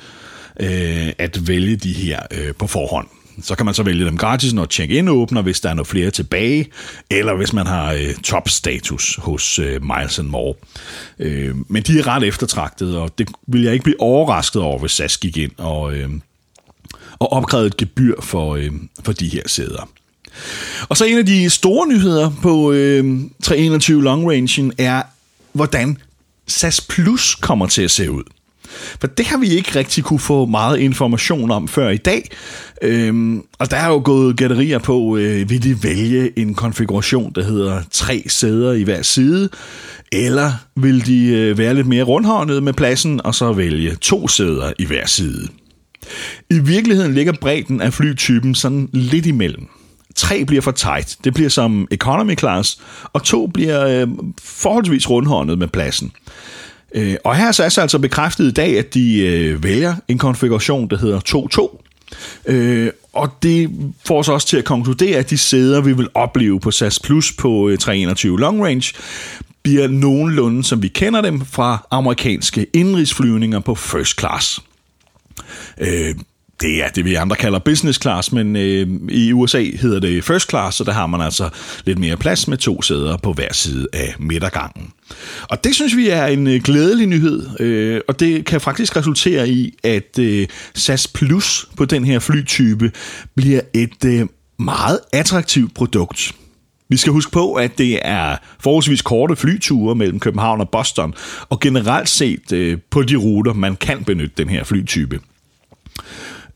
øh, 0.61 1.13
at 1.19 1.49
vælge 1.49 1.77
de 1.77 1.93
her 1.93 2.21
øh, 2.31 2.55
på 2.55 2.67
forhånd. 2.67 3.09
Så 3.43 3.55
kan 3.55 3.67
man 3.67 3.75
så 3.75 3.83
vælge 3.83 4.05
dem 4.05 4.17
gratis, 4.17 4.53
når 4.53 4.67
check-in 4.67 5.09
åbner, 5.09 5.43
hvis 5.43 5.61
der 5.61 5.71
er 5.71 5.75
noget 5.75 5.87
flere 5.87 6.11
tilbage, 6.11 6.67
eller 7.11 7.35
hvis 7.35 7.53
man 7.53 7.67
har 7.67 7.93
øh, 7.93 8.15
top-status 8.15 9.19
hos 9.23 9.59
øh, 9.59 9.81
Miles 9.83 10.21
More. 10.23 10.55
Øh, 11.19 11.55
men 11.69 11.83
de 11.83 11.99
er 11.99 12.07
ret 12.07 12.23
eftertragtede, 12.23 12.99
og 12.99 13.19
det 13.19 13.29
vil 13.47 13.63
jeg 13.63 13.73
ikke 13.73 13.83
blive 13.83 14.01
overrasket 14.01 14.63
over, 14.63 14.79
hvis 14.79 14.93
SAS 14.93 15.17
gik 15.17 15.37
ind 15.37 15.53
og, 15.59 15.95
øh, 15.95 16.11
og 17.19 17.33
opkrævede 17.33 17.67
et 17.67 17.77
gebyr 17.77 18.15
for, 18.21 18.55
øh, 18.55 18.71
for 19.05 19.13
de 19.13 19.29
her 19.29 19.43
sæder. 19.47 19.89
Og 20.89 20.97
så 20.97 21.05
en 21.05 21.19
af 21.19 21.27
de 21.27 21.51
store 21.51 21.89
nyheder 21.89 22.31
på 22.43 22.73
øh, 22.73 23.21
321 23.43 24.03
Long 24.03 24.31
Range 24.31 24.73
er, 24.79 25.03
hvordan 25.53 25.99
SAS 26.47 26.81
Plus 26.81 27.35
kommer 27.35 27.67
til 27.67 27.83
at 27.83 27.91
se 27.91 28.11
ud. 28.11 28.23
For 29.01 29.07
det 29.07 29.27
har 29.27 29.39
vi 29.39 29.49
ikke 29.49 29.79
rigtig 29.79 30.05
kunne 30.05 30.21
få 30.21 30.47
meget 30.47 30.79
information 30.79 31.51
om 31.51 31.69
før 31.69 31.89
i 31.89 31.97
dag. 31.97 32.31
Øhm, 32.83 33.43
og 33.59 33.71
der 33.71 33.77
er 33.77 33.89
jo 33.89 34.03
gået 34.05 34.37
gætterier 34.37 34.79
på, 34.79 35.17
øh, 35.17 35.51
vil 35.51 35.63
de 35.63 35.83
vælge 35.83 36.39
en 36.39 36.55
konfiguration, 36.55 37.33
der 37.35 37.45
hedder 37.45 37.83
tre 37.91 38.25
sæder 38.27 38.73
i 38.73 38.83
hver 38.83 39.03
side, 39.03 39.49
eller 40.13 40.53
vil 40.77 41.07
de 41.07 41.27
øh, 41.27 41.59
være 41.59 41.75
lidt 41.75 41.87
mere 41.87 42.03
rundhåndet 42.03 42.63
med 42.63 42.73
pladsen, 42.73 43.21
og 43.25 43.35
så 43.35 43.53
vælge 43.53 43.95
to 44.01 44.29
sæder 44.29 44.73
i 44.79 44.85
hver 44.85 45.07
side. 45.07 45.49
I 46.51 46.59
virkeligheden 46.59 47.15
ligger 47.15 47.33
bredden 47.41 47.81
af 47.81 47.93
flytypen 47.93 48.55
sådan 48.55 48.89
lidt 48.93 49.27
imellem. 49.27 49.67
Tre 50.15 50.45
bliver 50.45 50.63
for 50.63 50.71
tight, 50.71 51.17
det 51.25 51.35
bliver 51.35 51.51
som 51.51 51.89
economy 51.91 52.39
class, 52.39 52.81
og 53.13 53.23
to 53.23 53.47
bliver 53.47 53.87
øh, 53.87 54.09
forholdsvis 54.43 55.11
rundhåndet 55.11 55.59
med 55.59 55.69
pladsen. 55.69 56.13
Øh, 56.95 57.17
og 57.25 57.37
her 57.37 57.49
er 57.49 57.53
SAS 57.53 57.79
altså 57.79 57.99
bekræftet 57.99 58.45
i 58.45 58.51
dag, 58.51 58.79
at 58.79 58.95
de 58.95 59.19
øh, 59.19 59.63
vælger 59.63 59.95
en 60.09 60.19
konfiguration, 60.19 60.89
der 60.89 60.99
hedder 60.99 61.21
2.2. 61.21 61.83
Øh, 62.47 62.91
og 63.13 63.31
det 63.43 63.71
får 64.07 64.19
os 64.19 64.29
også 64.29 64.47
til 64.47 64.57
at 64.57 64.65
konkludere, 64.65 65.19
at 65.19 65.31
de 65.31 65.39
sæder, 65.39 65.81
vi 65.81 65.93
vil 65.93 66.09
opleve 66.15 66.61
på 66.61 66.71
SAS 66.71 67.01
Plus 67.01 67.33
på 67.33 67.69
øh, 67.69 67.79
321 67.79 68.41
Long 68.41 68.65
Range, 68.65 68.93
bliver 69.63 69.89
nogenlunde, 69.89 70.65
som 70.65 70.83
vi 70.83 70.89
kender 70.89 71.21
dem 71.21 71.45
fra 71.45 71.87
amerikanske 71.91 72.67
indrigsflyvninger 72.73 73.61
på 73.61 73.75
first 73.75 74.21
class. 74.21 74.61
Øh, 75.79 76.15
det 76.63 76.85
er 76.85 76.89
det, 76.89 77.05
vi 77.05 77.15
andre 77.15 77.37
kalder 77.37 77.59
business 77.59 78.01
class, 78.03 78.33
men 78.33 78.57
øh, 78.57 78.87
i 79.09 79.33
USA 79.33 79.65
hedder 79.81 80.01
det 80.01 80.25
first 80.25 80.51
class, 80.51 80.77
så 80.77 80.85
der 80.85 80.93
har 80.93 81.07
man 81.07 81.21
altså 81.21 81.49
lidt 81.85 81.99
mere 81.99 82.17
plads 82.17 82.49
med 82.49 82.57
to 82.57 82.83
sæder 82.83 83.17
på 83.17 83.33
hver 83.33 83.53
side 83.53 83.87
af 83.93 84.15
midtergangen. 84.19 84.91
Og 85.43 85.65
det 85.65 85.75
synes 85.75 85.97
vi 85.97 86.09
er 86.09 86.27
en 86.27 86.47
øh, 86.47 86.63
glædelig 86.63 87.07
nyhed, 87.07 87.61
øh, 87.61 88.01
og 88.09 88.21
det 88.21 88.45
kan 88.45 88.61
faktisk 88.61 88.97
resultere 88.97 89.49
i, 89.49 89.75
at 89.83 90.19
øh, 90.19 90.47
SAS 90.75 91.09
Plus 91.09 91.69
på 91.77 91.85
den 91.85 92.05
her 92.05 92.19
flytype 92.19 92.93
bliver 93.35 93.61
et 93.75 94.05
øh, 94.07 94.27
meget 94.59 94.99
attraktivt 95.13 95.75
produkt. 95.75 96.33
Vi 96.89 96.97
skal 96.97 97.13
huske 97.13 97.33
på, 97.33 97.53
at 97.53 97.79
det 97.79 97.99
er 98.03 98.37
forholdsvis 98.61 99.03
korte 99.03 99.37
flyture 99.37 99.95
mellem 99.95 100.21
København 100.21 100.61
og 100.61 100.69
Boston, 100.69 101.15
og 101.49 101.61
generelt 101.61 102.09
set 102.09 102.53
øh, 102.53 102.79
på 102.91 103.03
de 103.03 103.17
ruter, 103.17 103.53
man 103.53 103.77
kan 103.77 104.05
benytte 104.05 104.35
den 104.37 104.49
her 104.49 104.65
flytype. 104.65 105.21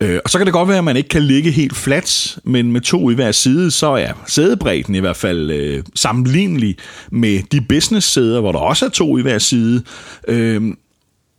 Øh, 0.00 0.21
og 0.25 0.31
så 0.31 0.38
kan 0.38 0.47
det 0.47 0.53
godt 0.53 0.69
være, 0.69 0.79
at 0.79 0.85
man 0.85 0.97
ikke 0.97 1.09
kan 1.09 1.23
ligge 1.23 1.50
helt 1.50 1.76
fladt, 1.76 2.38
men 2.45 2.73
med 2.73 2.81
to 2.81 3.11
i 3.11 3.15
hver 3.15 3.33
side, 3.33 3.71
så 3.71 3.87
er 3.87 4.12
sædebredden 4.26 4.95
i 4.95 4.99
hvert 4.99 5.17
fald 5.17 5.50
øh, 5.50 5.83
sammenlignelig 5.95 6.76
med 7.11 7.43
de 7.53 7.61
business-sæder, 7.61 8.41
hvor 8.41 8.53
der 8.53 8.59
også 8.59 8.85
er 8.85 8.91
to 8.91 9.19
i 9.19 9.23
hver 9.23 9.38
side. 9.38 9.83
Øh, 10.29 10.62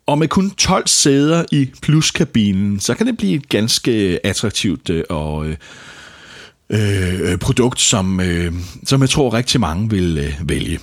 og 0.07 0.17
med 0.17 0.27
kun 0.27 0.51
12 0.51 0.87
sæder 0.87 1.45
i 1.51 1.69
pluskabinen, 1.81 2.79
så 2.79 2.93
kan 2.93 3.07
det 3.07 3.17
blive 3.17 3.35
et 3.35 3.49
ganske 3.49 4.19
attraktivt 4.23 4.89
øh, 4.89 5.03
og 5.09 5.47
øh, 5.47 5.55
øh, 7.31 7.37
produkt, 7.37 7.79
som, 7.79 8.19
øh, 8.19 8.53
som 8.85 9.01
jeg 9.01 9.09
tror 9.09 9.33
rigtig 9.33 9.59
mange 9.59 9.89
vil 9.89 10.17
øh, 10.17 10.49
vælge. 10.49 10.79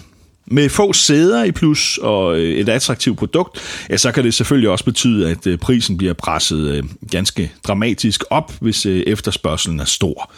Med 0.47 0.69
få 0.69 0.93
sæder 0.93 1.45
i 1.45 1.53
plus 1.53 1.99
og 1.99 2.39
øh, 2.39 2.59
et 2.59 2.69
attraktivt 2.69 3.19
produkt, 3.19 3.59
ja, 3.91 3.97
så 3.97 4.13
kan 4.13 4.25
det 4.25 4.35
selvfølgelig 4.35 4.71
også 4.71 4.85
betyde, 4.85 5.31
at 5.31 5.47
øh, 5.47 5.59
prisen 5.59 5.97
bliver 5.97 6.13
presset 6.13 6.71
øh, 6.71 6.85
ganske 7.11 7.53
dramatisk 7.67 8.25
op, 8.31 8.53
hvis 8.61 8.87
efterspørgselen 8.87 9.81
er 9.81 9.85
stor. 9.85 10.33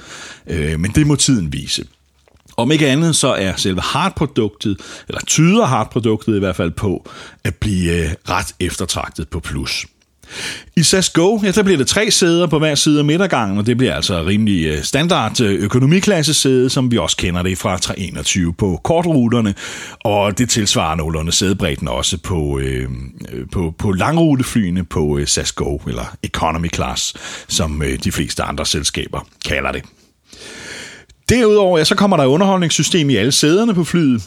Men 0.77 0.91
det 0.95 1.07
må 1.07 1.17
tiden 1.17 1.53
vise. 1.53 1.85
Om 2.57 2.73
ikke 2.73 2.89
andet, 2.89 3.17
så 3.17 3.29
er 3.29 3.57
selve 3.57 3.81
hardproduktet, 3.81 4.77
eller 5.09 5.21
tyder 5.27 5.65
hardproduktet 5.65 6.37
i 6.37 6.39
hvert 6.39 6.57
fald 6.57 6.71
på, 6.71 7.11
at 7.45 7.55
blive 7.55 8.15
ret 8.29 8.55
eftertragtet 8.61 9.29
på 9.29 9.41
plus. 9.41 9.87
I 10.76 10.83
SAS 10.83 11.11
Go, 11.11 11.38
ja, 11.42 11.50
der 11.50 11.62
bliver 11.62 11.78
det 11.78 11.87
tre 11.87 12.11
sæder 12.11 12.47
på 12.47 12.59
hver 12.59 12.75
side 12.75 12.99
af 12.99 13.04
midtergangen, 13.04 13.59
og 13.59 13.66
det 13.66 13.76
bliver 13.76 13.95
altså 13.95 14.26
rimelig 14.26 14.66
øh, 14.66 14.83
standard 14.83 15.40
øh, 15.40 15.54
økonomiklassesæde, 15.54 15.87
økonomiklasse 15.87 16.35
sæde, 16.35 16.71
som 16.71 16.90
vi 16.90 16.99
også 16.99 17.16
kender 17.16 17.42
det 17.42 17.59
fra 17.59 17.78
321 17.78 18.54
på 18.54 18.80
kortruterne, 18.85 19.54
og 20.00 20.38
det 20.38 20.50
tilsvarer 20.50 20.95
nogenlunde 20.95 21.33
sædebredden 21.33 21.88
også 21.88 22.18
på, 22.18 22.59
øh, 22.59 22.88
på, 23.52 23.75
på 23.78 23.92
langruteflyene 23.92 24.85
på 24.85 25.18
øh, 25.18 25.26
SAS 25.26 25.52
Go, 25.52 25.78
eller 25.78 26.16
Economy 26.23 26.75
Class, 26.75 27.14
som 27.49 27.83
de 28.04 28.12
fleste 28.12 28.42
andre 28.42 28.66
selskaber 28.66 29.26
kalder 29.45 29.73
det. 29.73 29.83
Derudover 31.28 31.78
ja, 31.78 31.85
så 31.85 31.95
kommer 31.95 32.16
der 32.16 32.26
underholdningssystem 32.26 33.11
i 33.11 33.16
alle 33.16 33.33
sæderne 33.33 33.75
på 33.75 33.85
flyet. 33.85 34.23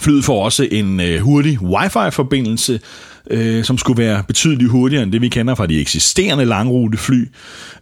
Flyet 0.00 0.24
får 0.24 0.44
også 0.44 0.68
en 0.70 1.00
øh, 1.00 1.20
hurtig 1.20 1.62
wifi-forbindelse, 1.62 2.80
øh, 3.30 3.64
som 3.64 3.78
skulle 3.78 4.02
være 4.02 4.22
betydeligt 4.22 4.70
hurtigere 4.70 5.02
end 5.02 5.12
det, 5.12 5.20
vi 5.20 5.28
kender 5.28 5.54
fra 5.54 5.66
de 5.66 5.80
eksisterende 5.80 6.44
langrutefly. 6.44 7.24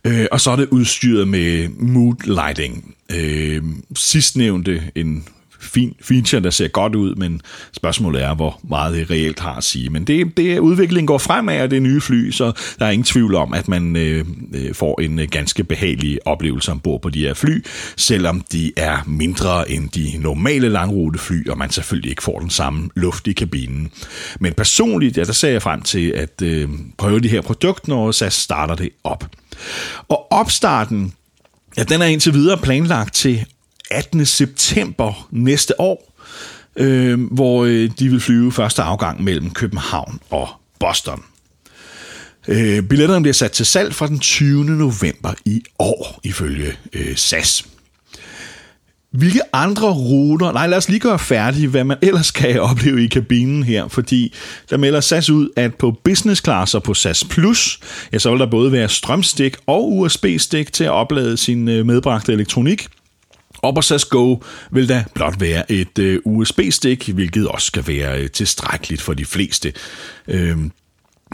Øh, 0.04 0.26
og 0.32 0.40
så 0.40 0.50
er 0.50 0.56
det 0.56 0.68
udstyret 0.70 1.28
med 1.28 1.68
mood 1.68 2.16
lighting. 2.24 2.94
Øh, 3.12 3.62
sidstnævnte 3.96 4.82
en 4.94 5.24
fin 5.60 5.96
feature, 6.02 6.42
der 6.42 6.50
ser 6.50 6.68
godt 6.68 6.94
ud, 6.94 7.14
men 7.14 7.40
spørgsmålet 7.72 8.22
er, 8.22 8.34
hvor 8.34 8.60
meget 8.68 8.94
det 8.94 9.10
reelt 9.10 9.40
har 9.40 9.54
at 9.54 9.64
sige. 9.64 9.90
Men 9.90 10.04
det, 10.04 10.36
det 10.36 10.58
udviklingen 10.58 11.06
går 11.06 11.18
fremad 11.18 11.56
af 11.56 11.70
det 11.70 11.82
nye 11.82 12.00
fly, 12.00 12.30
så 12.30 12.52
der 12.78 12.86
er 12.86 12.90
ingen 12.90 13.04
tvivl 13.04 13.34
om, 13.34 13.54
at 13.54 13.68
man 13.68 13.96
øh, 13.96 14.24
øh 14.54 14.74
får 14.74 15.00
en 15.00 15.18
øh, 15.18 15.28
ganske 15.30 15.64
behagelig 15.64 16.18
oplevelse 16.24 16.72
ombord 16.72 17.02
på 17.02 17.10
de 17.10 17.20
her 17.20 17.34
fly, 17.34 17.64
selvom 17.96 18.40
de 18.52 18.72
er 18.76 18.98
mindre 19.06 19.70
end 19.70 19.88
de 19.88 20.12
normale 20.18 20.68
langrutefly, 20.68 21.48
og 21.48 21.58
man 21.58 21.70
selvfølgelig 21.70 22.10
ikke 22.10 22.22
får 22.22 22.38
den 22.38 22.50
samme 22.50 22.90
luft 22.96 23.26
i 23.26 23.32
kabinen. 23.32 23.90
Men 24.40 24.52
personligt, 24.52 25.16
ja, 25.16 25.24
der 25.24 25.32
ser 25.32 25.50
jeg 25.50 25.62
frem 25.62 25.82
til 25.82 26.10
at 26.10 26.42
øh, 26.42 26.68
prøve 26.98 27.20
det 27.20 27.30
her 27.30 27.40
produkt, 27.40 27.88
når 27.88 28.12
SAS 28.12 28.34
starter 28.34 28.74
det 28.74 28.90
op. 29.04 29.30
Og 30.08 30.32
opstarten, 30.32 31.12
Ja, 31.76 31.82
den 31.82 32.02
er 32.02 32.06
indtil 32.06 32.34
videre 32.34 32.56
planlagt 32.56 33.14
til 33.14 33.46
18. 33.90 34.26
september 34.26 35.28
næste 35.30 35.80
år, 35.80 36.14
øh, 36.76 37.20
hvor 37.32 37.64
øh, 37.64 37.90
de 37.98 38.08
vil 38.08 38.20
flyve 38.20 38.52
første 38.52 38.82
afgang 38.82 39.24
mellem 39.24 39.50
København 39.50 40.20
og 40.30 40.48
Boston. 40.80 41.22
Øh, 42.48 42.82
billetterne 42.82 43.22
bliver 43.22 43.34
sat 43.34 43.52
til 43.52 43.66
salg 43.66 43.94
fra 43.94 44.06
den 44.06 44.18
20. 44.18 44.64
november 44.64 45.34
i 45.44 45.62
år, 45.78 46.20
ifølge 46.24 46.72
øh, 46.92 47.16
SAS. 47.16 47.64
Hvilke 49.12 49.40
andre 49.52 49.92
ruter... 49.92 50.52
Nej, 50.52 50.66
lad 50.66 50.78
os 50.78 50.88
lige 50.88 51.00
gøre 51.00 51.18
færdig, 51.18 51.68
hvad 51.68 51.84
man 51.84 51.96
ellers 52.02 52.30
kan 52.30 52.60
opleve 52.60 53.04
i 53.04 53.06
kabinen 53.06 53.62
her, 53.62 53.88
fordi 53.88 54.34
der 54.70 54.76
melder 54.76 55.00
SAS 55.00 55.30
ud, 55.30 55.48
at 55.56 55.74
på 55.74 56.00
business 56.04 56.44
classer 56.44 56.78
på 56.78 56.94
SAS 56.94 57.24
Plus, 57.24 57.80
ja, 58.12 58.18
så 58.18 58.30
vil 58.30 58.40
der 58.40 58.46
både 58.46 58.72
være 58.72 58.88
strømstik 58.88 59.56
og 59.66 59.92
USB-stik 59.96 60.72
til 60.72 60.84
at 60.84 60.90
oplade 60.90 61.36
sin 61.36 61.68
øh, 61.68 61.86
medbragte 61.86 62.32
elektronik. 62.32 62.88
Og 63.62 63.84
SAS 63.84 64.04
Go 64.04 64.36
vil 64.70 64.88
da 64.88 65.04
blot 65.14 65.40
være 65.40 65.72
et 65.72 65.98
øh, 65.98 66.20
USB-stik, 66.24 67.08
hvilket 67.08 67.48
også 67.48 67.66
skal 67.66 67.86
være 67.86 68.22
øh, 68.22 68.30
tilstrækkeligt 68.30 69.02
for 69.02 69.14
de 69.14 69.24
fleste. 69.24 69.72
Øh, 70.28 70.56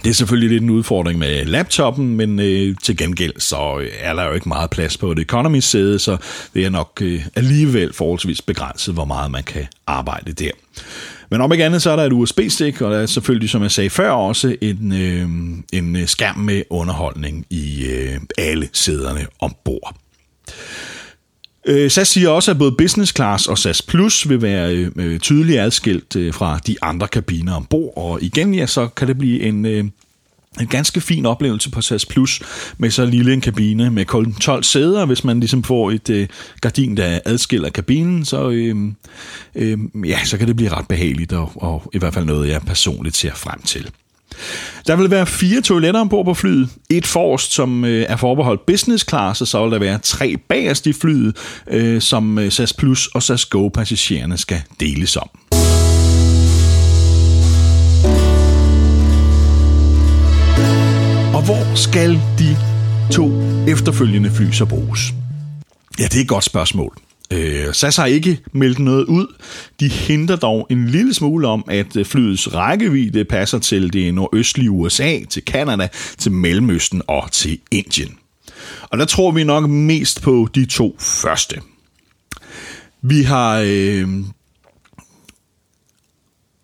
det 0.04 0.10
er 0.10 0.14
selvfølgelig 0.14 0.50
lidt 0.50 0.62
en 0.62 0.70
udfordring 0.70 1.18
med 1.18 1.44
laptoppen, 1.44 2.16
men 2.16 2.38
øh, 2.38 2.76
til 2.82 2.96
gengæld 2.96 3.32
så 3.38 3.78
øh, 3.78 3.90
er 4.00 4.14
der 4.14 4.24
jo 4.24 4.32
ikke 4.32 4.48
meget 4.48 4.70
plads 4.70 4.96
på 4.96 5.12
et 5.12 5.18
economy-sæde, 5.18 5.98
så 5.98 6.16
det 6.54 6.64
er 6.64 6.70
nok 6.70 6.98
øh, 7.02 7.26
alligevel 7.36 7.92
forholdsvis 7.92 8.42
begrænset, 8.42 8.94
hvor 8.94 9.04
meget 9.04 9.30
man 9.30 9.42
kan 9.42 9.66
arbejde 9.86 10.32
der. 10.32 10.50
Men 11.30 11.40
om 11.40 11.52
ikke 11.52 11.64
andet, 11.64 11.82
så 11.82 11.90
er 11.90 11.96
der 11.96 12.04
et 12.04 12.12
USB-stik, 12.12 12.80
og 12.80 12.90
der 12.90 12.98
er 12.98 13.06
selvfølgelig, 13.06 13.50
som 13.50 13.62
jeg 13.62 13.70
sagde 13.70 13.90
før, 13.90 14.10
også 14.10 14.56
en, 14.60 14.92
øh, 14.92 15.28
en 15.72 16.06
skærm 16.06 16.36
med 16.36 16.62
underholdning 16.70 17.46
i 17.50 17.84
øh, 17.84 18.20
alle 18.38 18.68
sæderne 18.72 19.26
ombord. 19.40 19.96
Øh, 21.66 21.90
SAS 21.90 22.08
siger 22.08 22.28
også, 22.28 22.50
at 22.50 22.58
både 22.58 22.72
business 22.72 23.14
class 23.16 23.46
og 23.46 23.58
SAS 23.58 23.82
Plus 23.82 24.28
vil 24.28 24.42
være 24.42 24.74
øh, 24.74 24.90
øh, 24.96 25.20
tydeligt 25.20 25.60
adskilt 25.60 26.16
øh, 26.16 26.34
fra 26.34 26.58
de 26.66 26.76
andre 26.82 27.08
kabiner 27.08 27.54
ombord, 27.54 27.92
og 27.96 28.22
igen 28.22 28.54
ja, 28.54 28.66
så 28.66 28.86
kan 28.86 29.08
det 29.08 29.18
blive 29.18 29.42
en, 29.42 29.66
øh, 29.66 29.84
en 30.60 30.66
ganske 30.66 31.00
fin 31.00 31.26
oplevelse 31.26 31.70
på 31.70 31.80
SAS 31.80 32.06
Plus 32.06 32.42
med 32.78 32.90
så 32.90 33.04
lille 33.06 33.32
en 33.32 33.40
kabine 33.40 33.90
med 33.90 34.04
kun 34.04 34.34
12 34.34 34.62
sæder. 34.62 35.06
Hvis 35.06 35.24
man 35.24 35.40
ligesom 35.40 35.62
får 35.62 35.90
et 35.90 36.10
øh, 36.10 36.28
gardin, 36.60 36.96
der 36.96 37.20
adskiller 37.24 37.70
kabinen, 37.70 38.24
så, 38.24 38.50
øh, 38.50 38.76
øh, 39.54 39.78
ja, 40.04 40.24
så 40.24 40.38
kan 40.38 40.48
det 40.48 40.56
blive 40.56 40.70
ret 40.70 40.88
behageligt, 40.88 41.32
og, 41.32 41.52
og 41.54 41.90
i 41.94 41.98
hvert 41.98 42.14
fald 42.14 42.24
noget, 42.24 42.48
jeg 42.48 42.62
personligt 42.62 43.16
ser 43.16 43.34
frem 43.34 43.62
til. 43.62 43.90
Der 44.86 44.96
vil 44.96 45.10
være 45.10 45.26
fire 45.26 45.60
toiletter 45.60 46.00
ombord 46.00 46.24
på 46.24 46.34
flyet. 46.34 46.68
Et 46.90 47.06
forrest, 47.06 47.52
som 47.52 47.84
øh, 47.84 48.06
er 48.08 48.16
forbeholdt 48.16 48.66
business 48.66 49.08
class, 49.08 49.40
og 49.40 49.46
så 49.46 49.62
vil 49.62 49.72
der 49.72 49.78
være 49.78 49.98
tre 49.98 50.36
bagerst 50.48 50.86
i 50.86 50.92
flyet, 50.92 51.36
øh, 51.70 52.00
som 52.00 52.38
øh, 52.38 52.50
SAS 52.50 52.72
Plus 52.72 53.06
og 53.06 53.22
SAS 53.22 53.44
Go 53.44 53.68
passagererne 53.68 54.38
skal 54.38 54.62
deles 54.80 55.16
om. 55.16 55.28
Og 61.34 61.44
hvor 61.44 61.76
skal 61.76 62.20
de 62.38 62.56
to 63.12 63.32
efterfølgende 63.68 64.30
fly 64.30 64.50
så 64.50 64.64
bruges? 64.64 65.00
Ja, 65.98 66.04
det 66.04 66.16
er 66.16 66.20
et 66.20 66.28
godt 66.28 66.44
spørgsmål. 66.44 66.96
Øh, 67.30 67.74
SAS 67.74 67.96
har 67.96 68.06
ikke 68.06 68.40
meldt 68.52 68.78
noget 68.78 69.04
ud. 69.04 69.26
De 69.80 69.88
henter 69.88 70.36
dog 70.36 70.66
en 70.70 70.88
lille 70.88 71.14
smule 71.14 71.48
om, 71.48 71.64
at 71.68 71.96
øh, 71.96 72.04
flyets 72.04 72.54
rækkevidde 72.54 73.24
passer 73.24 73.58
til 73.58 73.92
det 73.92 74.14
nordøstlige 74.14 74.70
USA, 74.70 75.18
til 75.30 75.44
Kanada, 75.44 75.88
til 76.18 76.32
Mellemøsten 76.32 77.02
og 77.06 77.32
til 77.32 77.58
Indien. 77.70 78.18
Og 78.82 78.98
der 78.98 79.04
tror 79.04 79.30
vi 79.30 79.44
nok 79.44 79.68
mest 79.68 80.22
på 80.22 80.48
de 80.54 80.66
to 80.66 80.96
første. 81.00 81.56
Vi 83.02 83.22
har 83.22 83.62
øh, 83.66 84.08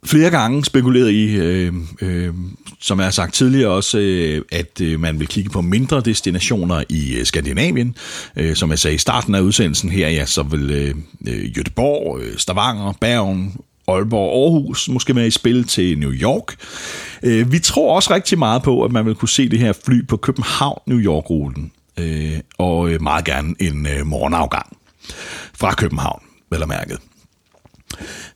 flere 0.04 0.30
gange 0.30 0.64
spekuleret 0.64 1.10
i, 1.10 1.36
øh, 1.36 1.74
øh, 2.00 2.34
som 2.80 2.98
jeg 2.98 3.06
har 3.06 3.10
sagt 3.10 3.34
tidligere 3.34 3.70
også, 3.70 3.98
øh, 3.98 4.42
at 4.52 4.80
øh, 4.80 5.00
man 5.00 5.18
vil 5.18 5.28
kigge 5.28 5.50
på 5.50 5.60
mindre 5.60 6.00
destinationer 6.00 6.84
i 6.88 7.14
øh, 7.14 7.26
Skandinavien. 7.26 7.96
Som 8.54 8.70
jeg 8.70 8.78
sagde 8.78 8.94
i 8.94 8.98
starten 8.98 9.34
af 9.34 9.40
udsendelsen 9.40 9.90
her, 9.90 10.08
ja, 10.08 10.26
så 10.26 10.42
vil 10.42 10.94
Göteborg, 11.58 12.38
Stavanger, 12.38 12.92
Bergen, 13.00 13.56
Aalborg, 13.88 14.42
Aarhus 14.42 14.88
måske 14.88 15.16
være 15.16 15.26
i 15.26 15.30
spil 15.30 15.64
til 15.64 15.98
New 15.98 16.12
York. 16.12 16.56
Vi 17.50 17.58
tror 17.58 17.94
også 17.94 18.14
rigtig 18.14 18.38
meget 18.38 18.62
på, 18.62 18.84
at 18.84 18.92
man 18.92 19.06
vil 19.06 19.14
kunne 19.14 19.28
se 19.28 19.48
det 19.48 19.58
her 19.58 19.72
fly 19.84 20.06
på 20.06 20.16
København-New 20.16 20.98
York-ruten. 20.98 21.72
Og 22.58 22.90
meget 23.00 23.24
gerne 23.24 23.54
en 23.60 23.86
morgenafgang 24.04 24.76
fra 25.54 25.74
København, 25.74 26.22
vel 26.50 26.62
og 26.62 26.68
mærket. 26.68 26.98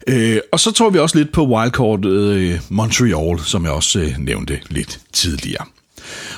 Øh, 0.06 0.38
og 0.52 0.60
så 0.60 0.72
tror 0.72 0.90
vi 0.90 0.98
også 0.98 1.18
lidt 1.18 1.32
på 1.32 1.46
wildcard 1.46 2.04
øh, 2.04 2.60
Montreal, 2.68 3.40
som 3.44 3.64
jeg 3.64 3.72
også 3.72 4.00
øh, 4.00 4.18
nævnte 4.18 4.60
lidt 4.70 5.00
tidligere. 5.12 5.64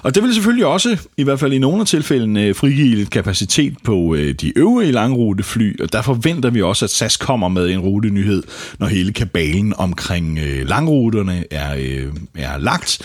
Og 0.03 0.15
det 0.15 0.23
vil 0.23 0.35
selvfølgelig 0.35 0.67
også, 0.67 0.99
i 1.17 1.23
hvert 1.23 1.41
fald 1.41 1.53
i 1.53 1.59
nogle 1.59 1.81
af 1.81 1.87
tilfældene, 1.87 2.43
øh, 2.43 2.55
frigive 2.55 2.95
lidt 2.97 3.11
kapacitet 3.11 3.75
på 3.85 4.15
øh, 4.15 4.35
de 4.35 4.59
øvrige 4.59 4.93
langrutefly, 4.93 5.81
og 5.83 5.93
der 5.93 6.03
forventer 6.03 6.51
vi 6.51 6.63
også, 6.63 6.85
at 6.85 6.91
SAS 6.91 7.17
kommer 7.17 7.49
med 7.49 7.71
en 7.71 7.81
rutenyhed, 7.81 8.43
når 8.79 8.87
hele 8.87 9.13
kabalen 9.13 9.75
omkring 9.77 10.39
øh, 10.39 10.69
langruterne 10.69 11.45
er, 11.51 12.09
er 12.35 12.59
lagt. 12.59 12.99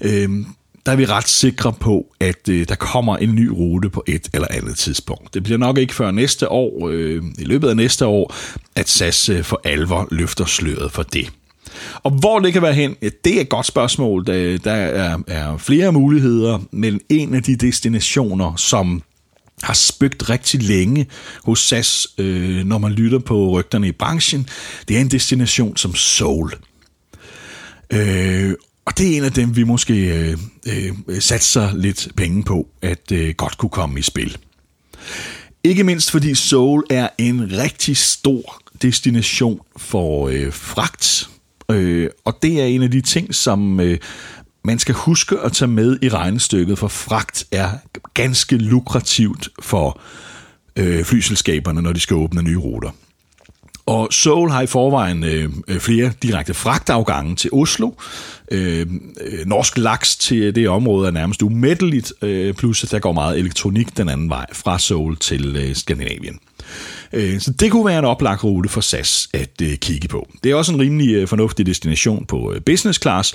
Øhm, 0.00 0.46
der 0.86 0.92
er 0.92 0.96
vi 0.96 1.04
ret 1.04 1.28
sikre 1.28 1.72
på, 1.72 2.06
at 2.20 2.48
øh, 2.48 2.68
der 2.68 2.74
kommer 2.74 3.16
en 3.16 3.34
ny 3.34 3.48
rute 3.48 3.90
på 3.90 4.04
et 4.08 4.28
eller 4.34 4.48
andet 4.50 4.76
tidspunkt. 4.76 5.34
Det 5.34 5.42
bliver 5.42 5.58
nok 5.58 5.78
ikke 5.78 5.94
før 5.94 6.10
næste 6.10 6.48
år, 6.48 6.88
øh, 6.88 7.22
i 7.38 7.44
løbet 7.44 7.68
af 7.68 7.76
næste 7.76 8.06
år, 8.06 8.34
at 8.76 8.88
SAS 8.88 9.28
øh, 9.28 9.44
for 9.44 9.60
alvor 9.64 10.08
løfter 10.10 10.44
sløret 10.44 10.92
for 10.92 11.02
det. 11.02 11.32
Og 12.02 12.10
hvor 12.10 12.38
det 12.38 12.52
kan 12.52 12.62
være 12.62 12.74
hen, 12.74 12.96
ja, 13.02 13.08
det 13.24 13.36
er 13.36 13.40
et 13.40 13.48
godt 13.48 13.66
spørgsmål. 13.66 14.26
Der, 14.26 14.58
der 14.58 14.72
er, 14.72 15.18
er 15.26 15.56
flere 15.56 15.92
muligheder, 15.92 16.58
men 16.70 17.00
en 17.08 17.34
af 17.34 17.42
de 17.42 17.56
destinationer, 17.56 18.56
som 18.56 19.02
har 19.62 19.74
spøgt 19.74 20.30
rigtig 20.30 20.62
længe 20.62 21.06
hos 21.44 21.60
SAS, 21.60 22.08
øh, 22.18 22.64
når 22.64 22.78
man 22.78 22.92
lytter 22.92 23.18
på 23.18 23.50
rygterne 23.50 23.88
i 23.88 23.92
branchen, 23.92 24.48
det 24.88 24.96
er 24.96 25.00
en 25.00 25.10
destination 25.10 25.76
som 25.76 25.94
Seoul. 25.94 26.52
Øh, 27.92 28.54
og 28.84 28.98
det 28.98 29.12
er 29.12 29.16
en 29.16 29.24
af 29.24 29.32
dem, 29.32 29.56
vi 29.56 29.64
måske 29.64 29.94
øh, 29.94 30.38
øh, 30.66 31.20
satser 31.20 31.74
lidt 31.74 32.08
penge 32.16 32.42
på, 32.42 32.68
at 32.82 33.12
øh, 33.12 33.34
godt 33.34 33.58
kunne 33.58 33.70
komme 33.70 33.98
i 33.98 34.02
spil. 34.02 34.38
Ikke 35.64 35.84
mindst 35.84 36.10
fordi 36.10 36.34
Seoul 36.34 36.84
er 36.90 37.08
en 37.18 37.52
rigtig 37.58 37.96
stor 37.96 38.62
destination 38.82 39.60
for 39.76 40.28
øh, 40.28 40.52
fragt. 40.52 41.30
Øh, 41.70 42.10
og 42.24 42.38
det 42.42 42.60
er 42.60 42.64
en 42.64 42.82
af 42.82 42.90
de 42.90 43.00
ting, 43.00 43.34
som 43.34 43.80
øh, 43.80 43.98
man 44.64 44.78
skal 44.78 44.94
huske 44.94 45.38
at 45.38 45.52
tage 45.52 45.68
med 45.68 45.98
i 46.02 46.08
regnestykket, 46.08 46.78
for 46.78 46.88
fragt 46.88 47.44
er 47.52 47.70
ganske 48.14 48.56
lukrativt 48.56 49.48
for 49.62 50.00
øh, 50.76 51.04
flyselskaberne, 51.04 51.82
når 51.82 51.92
de 51.92 52.00
skal 52.00 52.16
åbne 52.16 52.42
nye 52.42 52.58
ruter. 52.58 52.90
Og 53.92 54.08
Seoul 54.12 54.50
har 54.50 54.62
i 54.62 54.66
forvejen 54.66 55.24
øh, 55.24 55.50
øh 55.68 55.80
flere 55.80 56.12
direkte 56.22 56.54
fragtafgange 56.54 57.36
til 57.36 57.50
Oslo. 57.52 57.90
Øh, 58.50 58.86
øh, 59.20 59.46
norsk 59.46 59.78
laks 59.78 60.16
til 60.16 60.54
det 60.54 60.68
område 60.68 61.08
er 61.08 61.12
nærmest 61.12 61.42
umætteligt, 61.42 62.12
øh, 62.22 62.54
plus 62.54 62.84
at 62.84 62.90
der 62.90 62.98
går 62.98 63.12
meget 63.12 63.38
elektronik 63.38 63.96
den 63.96 64.08
anden 64.08 64.28
vej 64.28 64.46
fra 64.52 64.78
Seoul 64.78 65.16
til 65.16 65.56
øh, 65.56 65.76
Skandinavien. 65.76 66.38
Øh, 67.12 67.40
så 67.40 67.52
det 67.52 67.70
kunne 67.70 67.86
være 67.86 67.98
en 67.98 68.04
oplagt 68.04 68.44
rute 68.44 68.68
for 68.68 68.80
SAS 68.80 69.28
at 69.34 69.62
øh, 69.62 69.76
kigge 69.76 70.08
på. 70.08 70.28
Det 70.44 70.50
er 70.50 70.54
også 70.54 70.72
en 70.72 70.80
rimelig 70.80 71.14
øh, 71.14 71.28
fornuftig 71.28 71.66
destination 71.66 72.26
på 72.26 72.52
øh, 72.52 72.60
business 72.60 73.02
class, 73.02 73.34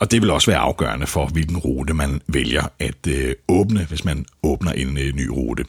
og 0.00 0.10
det 0.10 0.22
vil 0.22 0.30
også 0.30 0.50
være 0.50 0.60
afgørende 0.60 1.06
for, 1.06 1.26
hvilken 1.26 1.56
rute 1.56 1.94
man 1.94 2.20
vælger 2.26 2.62
at 2.78 3.08
åbne, 3.48 3.86
hvis 3.88 4.04
man 4.04 4.24
åbner 4.42 4.72
en 4.72 4.94
ny 4.94 5.28
rute. 5.28 5.64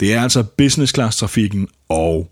Det 0.00 0.14
er 0.14 0.22
altså 0.22 0.42
business 0.42 0.94
class 0.94 1.16
trafikken 1.16 1.68
og 1.88 2.30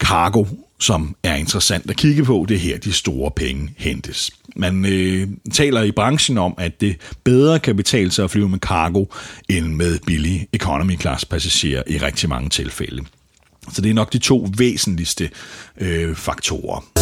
cargo, 0.00 0.44
som 0.80 1.16
er 1.22 1.34
interessant 1.34 1.90
at 1.90 1.96
kigge 1.96 2.24
på. 2.24 2.46
Det 2.48 2.54
er 2.54 2.58
her, 2.58 2.78
de 2.78 2.92
store 2.92 3.30
penge 3.30 3.70
hentes. 3.76 4.30
Man 4.56 4.84
øh, 4.84 5.28
taler 5.52 5.82
i 5.82 5.90
branchen 5.90 6.38
om, 6.38 6.54
at 6.58 6.80
det 6.80 6.96
bedre 7.24 7.58
kan 7.58 7.76
betale 7.76 8.10
sig 8.10 8.24
at 8.24 8.30
flyve 8.30 8.48
med 8.48 8.58
cargo 8.58 9.04
end 9.48 9.66
med 9.66 9.98
billige 10.06 10.46
economy 10.52 11.00
class 11.00 11.24
passagerer 11.24 11.82
i 11.86 11.98
rigtig 11.98 12.28
mange 12.28 12.50
tilfælde. 12.50 13.04
Så 13.72 13.82
det 13.82 13.90
er 13.90 13.94
nok 13.94 14.12
de 14.12 14.18
to 14.18 14.48
væsentligste 14.58 15.30
øh, 15.80 16.16
faktorer. 16.16 16.99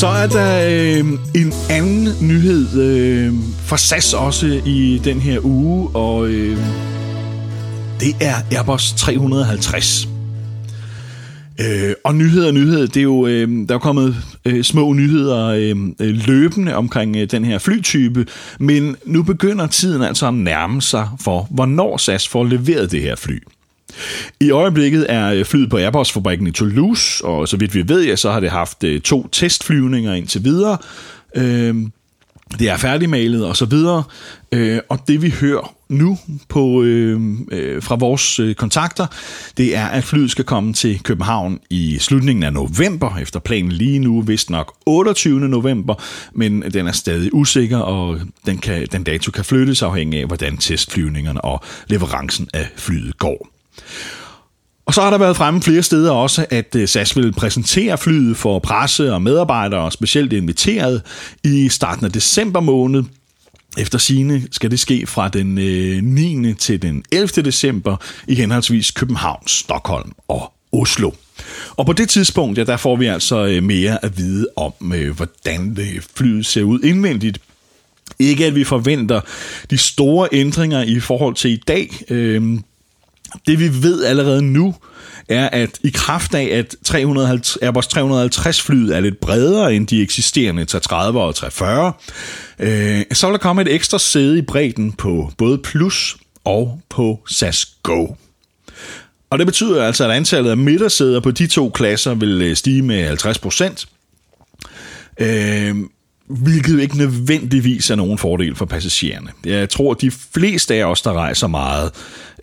Så 0.00 0.06
er 0.06 0.26
der 0.26 0.68
øh, 0.70 1.04
en 1.34 1.52
anden 1.70 2.08
nyhed 2.28 2.80
øh, 2.80 3.34
fra 3.66 3.76
SAS 3.76 4.14
også 4.14 4.60
i 4.66 5.00
den 5.04 5.20
her 5.20 5.40
uge, 5.44 5.90
og 5.96 6.28
øh, 6.28 6.58
det 8.00 8.16
er 8.20 8.34
Airbus 8.52 8.92
350. 8.92 10.08
Øh, 11.60 11.94
og 12.04 12.14
nyheder 12.14 12.52
nyheder, 12.52 12.86
det 12.86 12.96
er 12.96 13.02
jo, 13.02 13.26
øh, 13.26 13.68
der 13.68 13.74
er 13.74 13.78
kommet 13.78 14.16
øh, 14.44 14.64
små 14.64 14.92
nyheder 14.92 15.46
øh, 15.46 15.76
øh, 16.00 16.26
løbende 16.26 16.74
omkring 16.74 17.16
øh, 17.16 17.30
den 17.30 17.44
her 17.44 17.58
flytype, 17.58 18.26
men 18.60 18.96
nu 19.04 19.22
begynder 19.22 19.66
tiden 19.66 20.02
altså 20.02 20.26
at 20.26 20.34
nærme 20.34 20.82
sig 20.82 21.08
for, 21.20 21.48
hvornår 21.50 21.96
SAS 21.96 22.28
får 22.28 22.44
leveret 22.44 22.92
det 22.92 23.02
her 23.02 23.16
fly. 23.16 23.38
I 24.40 24.50
øjeblikket 24.50 25.06
er 25.08 25.32
øh, 25.32 25.44
flyet 25.44 25.70
på 25.70 25.76
Airbus-fabrikken 25.76 26.46
i 26.46 26.50
Toulouse, 26.50 27.24
og 27.24 27.48
så 27.48 27.56
vidt 27.56 27.74
vi 27.74 27.88
ved, 27.88 28.04
ja, 28.04 28.16
så 28.16 28.30
har 28.30 28.40
det 28.40 28.50
haft 28.50 28.84
øh, 28.84 29.00
to 29.00 29.28
testflyvninger 29.28 30.14
indtil 30.14 30.44
videre. 30.44 30.78
Øh, 31.36 31.74
det 32.58 32.68
er 32.68 32.76
færdigmalet 32.76 33.46
og 33.46 33.56
så 33.56 33.64
videre. 33.64 34.02
Øh, 34.52 34.80
og 34.88 35.08
det 35.08 35.22
vi 35.22 35.30
hører 35.30 35.74
nu 35.88 36.18
på 36.48 36.82
øh, 36.82 37.20
øh, 37.52 37.82
fra 37.82 37.94
vores 37.94 38.38
øh, 38.38 38.54
kontakter, 38.54 39.06
det 39.56 39.76
er, 39.76 39.86
at 39.86 40.04
flyet 40.04 40.30
skal 40.30 40.44
komme 40.44 40.72
til 40.72 41.02
København 41.02 41.58
i 41.70 41.98
slutningen 42.00 42.42
af 42.42 42.52
november, 42.52 43.16
efter 43.16 43.40
planen 43.40 43.72
lige 43.72 43.98
nu, 43.98 44.20
vist 44.20 44.50
nok 44.50 44.74
28. 44.86 45.40
november, 45.40 45.94
men 46.32 46.62
den 46.62 46.86
er 46.86 46.92
stadig 46.92 47.34
usikker, 47.34 47.78
og 47.78 48.20
den, 48.46 48.58
kan, 48.58 48.86
den 48.92 49.04
dato 49.04 49.30
kan 49.30 49.44
flyttes 49.44 49.82
afhængig 49.82 50.20
af, 50.20 50.26
hvordan 50.26 50.56
testflyvningerne 50.56 51.40
og 51.40 51.64
leverancen 51.86 52.48
af 52.54 52.68
flyet 52.76 53.18
går. 53.18 53.59
Og 54.86 54.94
så 54.94 55.00
har 55.00 55.10
der 55.10 55.18
været 55.18 55.36
fremme 55.36 55.62
flere 55.62 55.82
steder 55.82 56.12
også, 56.12 56.46
at 56.50 56.76
øh, 56.76 56.88
SAS 56.88 57.16
vil 57.16 57.32
præsentere 57.32 57.98
flyet 57.98 58.36
for 58.36 58.58
presse 58.58 59.14
og 59.14 59.22
medarbejdere, 59.22 59.92
specielt 59.92 60.32
inviteret, 60.32 61.02
i 61.44 61.68
starten 61.68 62.04
af 62.04 62.12
december 62.12 62.60
måned. 62.60 63.04
Efter 63.78 63.98
sine 63.98 64.42
skal 64.50 64.70
det 64.70 64.80
ske 64.80 65.06
fra 65.06 65.28
den 65.28 65.58
øh, 65.58 66.02
9. 66.02 66.54
Til 66.54 66.82
den 66.82 67.04
11. 67.12 67.28
december 67.28 67.96
i 68.28 68.34
henholdsvis 68.34 68.90
København, 68.90 69.46
Stockholm 69.46 70.12
og 70.28 70.52
Oslo. 70.72 71.10
Og 71.76 71.86
på 71.86 71.92
det 71.92 72.08
tidspunkt, 72.08 72.58
ja, 72.58 72.64
der 72.64 72.76
får 72.76 72.96
vi 72.96 73.06
altså 73.06 73.46
øh, 73.46 73.62
mere 73.62 74.04
at 74.04 74.18
vide 74.18 74.46
om, 74.56 74.72
hvordan 75.16 75.78
flyet 76.16 76.46
ser 76.46 76.62
ud 76.62 76.80
indvendigt. 76.80 77.40
Ikke 78.18 78.46
at 78.46 78.54
vi 78.54 78.64
forventer 78.64 79.20
de 79.70 79.78
store 79.78 80.28
ændringer 80.32 80.82
i 80.82 81.00
forhold 81.00 81.34
til 81.34 81.50
i 81.50 81.56
dag. 81.68 81.90
Det 83.46 83.58
vi 83.58 83.82
ved 83.82 84.04
allerede 84.04 84.42
nu, 84.42 84.74
er, 85.28 85.48
at 85.52 85.78
i 85.82 85.90
kraft 85.94 86.34
af, 86.34 86.44
at 86.44 86.74
350, 86.84 87.56
Airbus 87.62 87.86
350 87.86 88.60
flyet 88.60 88.96
er 88.96 89.00
lidt 89.00 89.20
bredere 89.20 89.74
end 89.74 89.86
de 89.86 90.02
eksisterende 90.02 90.64
330 90.64 91.20
og 91.20 91.34
340, 91.34 91.92
øh, 92.58 93.04
så 93.12 93.26
vil 93.26 93.32
der 93.32 93.38
komme 93.38 93.62
et 93.62 93.74
ekstra 93.74 93.98
sæde 93.98 94.38
i 94.38 94.42
bredden 94.42 94.92
på 94.92 95.32
både 95.38 95.58
Plus 95.58 96.16
og 96.44 96.80
på 96.88 97.20
SAS 97.28 97.66
Go. 97.82 98.06
Og 99.30 99.38
det 99.38 99.46
betyder 99.46 99.84
altså, 99.84 100.04
at 100.04 100.10
antallet 100.10 100.50
af 100.50 100.56
midtersæder 100.56 101.20
på 101.20 101.30
de 101.30 101.46
to 101.46 101.70
klasser 101.70 102.14
vil 102.14 102.42
øh, 102.42 102.56
stige 102.56 102.82
med 102.82 103.06
50 103.06 103.38
procent. 103.38 103.88
Øh, 105.20 105.76
hvilket 106.30 106.80
ikke 106.80 106.98
nødvendigvis 106.98 107.90
er 107.90 107.94
nogen 107.94 108.18
fordel 108.18 108.56
for 108.56 108.64
passagererne. 108.64 109.30
Jeg 109.44 109.70
tror, 109.70 109.90
at 109.90 110.00
de 110.00 110.10
fleste 110.10 110.74
af 110.74 110.84
os, 110.84 111.02
der 111.02 111.12
rejser 111.12 111.46
meget, 111.46 111.90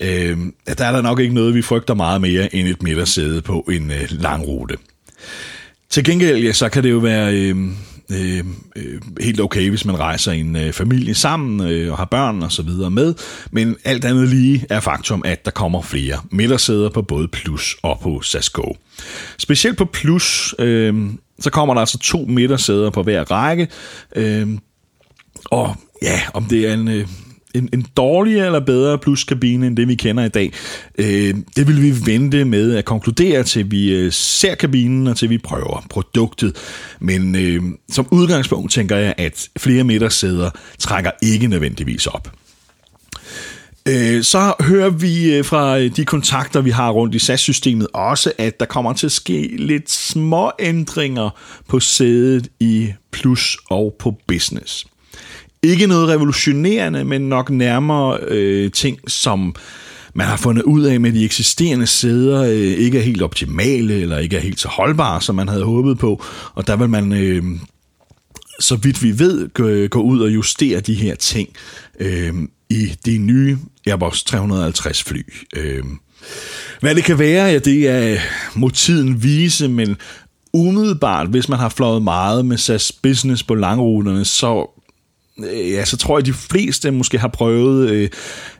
øh, 0.02 0.38
der 0.78 0.86
er 0.86 0.92
der 0.92 1.02
nok 1.02 1.20
ikke 1.20 1.36
noget, 1.36 1.56
vi 1.56 1.62
frygter 1.62 1.94
meget 1.94 2.22
mere 2.22 2.56
end 2.56 2.68
et 2.68 2.84
midtersæde 2.84 3.42
på 3.42 3.60
en 3.72 3.92
øh, 3.92 4.08
lang 4.10 4.48
rute. 4.48 4.76
Til 5.90 6.04
gengæld, 6.04 6.38
ja, 6.44 6.54
så 6.54 6.70
kan 6.70 6.84
det 6.84 6.92
jo 6.92 6.98
være 6.98 7.36
øh, 7.36 7.56
øh, 8.12 8.44
øh 8.76 9.02
helt 9.22 9.42
okay, 9.42 9.70
hvis 9.70 9.86
man 9.86 10.00
rejser 10.00 10.32
i 10.32 10.40
en 10.40 10.56
øh, 10.56 10.74
familie 10.74 11.16
sammen 11.16 11.72
øh, 11.72 11.92
og 11.92 11.98
har 11.98 12.06
børn 12.06 12.44
og 12.44 12.52
så 12.52 12.62
videre 12.62 12.92
med, 12.92 13.14
men 13.52 13.76
alt 13.84 14.06
andet 14.06 14.28
lige 14.28 14.66
er 14.70 14.80
faktum, 14.80 15.22
at 15.26 15.46
der 15.46 15.52
kommer 15.52 15.82
flere 15.82 16.20
midtersæder 16.32 16.90
på 16.90 17.02
både 17.02 17.28
Plus 17.28 17.76
og 17.84 18.00
på 18.04 18.22
SAS 18.22 18.50
Go. 18.50 18.74
Specielt 19.38 19.78
på 19.78 19.86
Plus, 19.86 20.56
øh, 20.60 20.96
så 21.40 21.50
kommer 21.50 21.74
der 21.74 21.82
altså 21.82 22.00
to 22.00 22.26
midtersæder 22.28 22.90
på 22.90 23.04
hver 23.04 23.32
række, 23.32 23.68
øh, 24.16 24.48
og 25.46 25.76
ja, 26.02 26.22
om 26.34 26.44
det 26.44 26.70
er 26.70 26.74
en... 26.74 26.88
Øh, 26.88 27.08
en, 27.56 27.70
en 27.74 27.86
dårligere 27.98 28.46
eller 28.46 28.60
bedre 28.60 28.98
pluskabine 28.98 29.68
end 29.68 29.78
det, 29.78 29.88
vi 29.88 29.96
kender 29.96 30.26
i 30.26 30.30
dag. 30.30 30.54
Øh, 30.98 31.36
det 31.56 31.68
vil 31.68 31.82
vi 31.82 31.94
vente 32.06 32.46
med 32.46 32.76
at 32.76 32.86
konkludere, 32.86 33.44
til 33.44 33.72
vi 33.72 33.94
øh, 33.94 34.12
ser 34.12 34.56
kabinen 34.56 35.08
og 35.08 35.18
til 35.18 35.30
vi 35.30 35.38
prøver 35.38 35.86
produktet. 35.90 36.56
Men 37.00 37.36
øh, 37.36 37.64
som 37.90 38.08
udgangspunkt 38.12 38.72
tænker 38.72 38.98
jeg, 38.98 39.14
at 39.18 39.50
flere 39.58 39.84
midtersæder 39.84 40.50
trækker 40.80 41.12
ikke 41.22 41.48
nødvendigvis 41.48 42.08
op. 42.08 42.32
Øh, 43.88 44.24
så 44.24 44.54
hører 44.60 44.90
vi 44.90 45.34
øh, 45.34 45.46
fra 45.46 45.80
øh, 45.80 45.96
de 45.96 46.06
kontakter, 46.06 46.62
vi 46.62 46.70
har 46.70 46.90
rundt 46.92 47.16
i 47.16 47.20
SAS-systemet 47.20 47.88
også, 47.94 48.32
at 48.38 48.60
der 48.60 48.66
kommer 48.66 48.94
til 48.94 49.06
at 49.06 49.12
ske 49.12 49.56
lidt 49.58 49.92
små 49.92 50.52
ændringer 50.60 51.30
på 51.68 51.80
sædet 51.80 52.48
i 52.60 52.94
Plus 53.12 53.58
og 53.70 53.96
på 54.00 54.16
Business. 54.28 54.88
Ikke 55.64 55.88
noget 55.88 56.10
revolutionerende, 56.10 57.04
men 57.04 57.22
nok 57.22 57.50
nærmere 57.50 58.20
øh, 58.28 58.72
ting, 58.72 59.00
som 59.08 59.56
man 60.14 60.28
har 60.28 60.38
fundet 60.38 60.64
ud 60.64 60.84
af 60.84 61.00
med 61.00 61.12
de 61.12 61.26
eksisterende 61.26 61.88
sæder, 61.88 62.44
øh, 62.44 62.56
ikke 62.56 62.98
er 62.98 63.04
helt 63.04 63.22
optimale, 63.22 63.94
eller 63.94 64.18
ikke 64.18 64.38
er 64.38 64.42
helt 64.42 64.60
så 64.60 64.68
holdbare, 64.68 65.22
som 65.22 65.36
man 65.36 65.48
havde 65.48 65.64
håbet 65.64 65.98
på. 65.98 66.24
Og 66.54 66.68
der 66.68 66.76
vil 66.76 66.90
man, 66.90 67.14
øh, 67.14 67.44
så 68.60 68.76
vidt 68.76 69.04
vi 69.04 69.20
ved, 69.20 69.54
gå, 69.54 69.88
gå 69.88 70.02
ud 70.02 70.20
og 70.20 70.30
justere 70.30 70.80
de 70.80 70.94
her 70.94 71.16
ting 71.16 71.50
øh, 72.00 72.34
i 72.70 72.86
de 73.06 73.18
nye 73.18 73.58
Airbus 73.88 74.24
350 74.24 75.04
fly. 75.04 75.22
Øh, 75.56 75.84
hvad 76.80 76.96
det 76.96 77.04
kan 77.04 77.20
være, 77.20 77.46
ja, 77.46 77.60
det 77.60 77.88
er 77.88 78.20
må 78.56 78.70
tiden 78.70 79.24
vise, 79.24 79.68
men 79.68 79.98
umiddelbart, 80.54 81.28
hvis 81.28 81.50
man 81.50 81.60
har 81.60 81.70
fløjet 81.70 82.02
meget 82.02 82.46
med 82.46 82.58
SAS 82.58 82.92
Business 82.92 83.44
på 83.44 83.56
langruterne, 83.56 84.26
så 84.26 84.77
Øh, 85.46 85.72
ja, 85.72 85.86
så 85.86 85.98
tror 85.98 86.18
jeg, 86.18 86.22
at 86.22 86.26
de 86.26 86.34
fleste 86.34 86.92
måske 86.92 87.18
har 87.18 87.28
prøvet, 87.28 87.90
øh, 87.90 88.10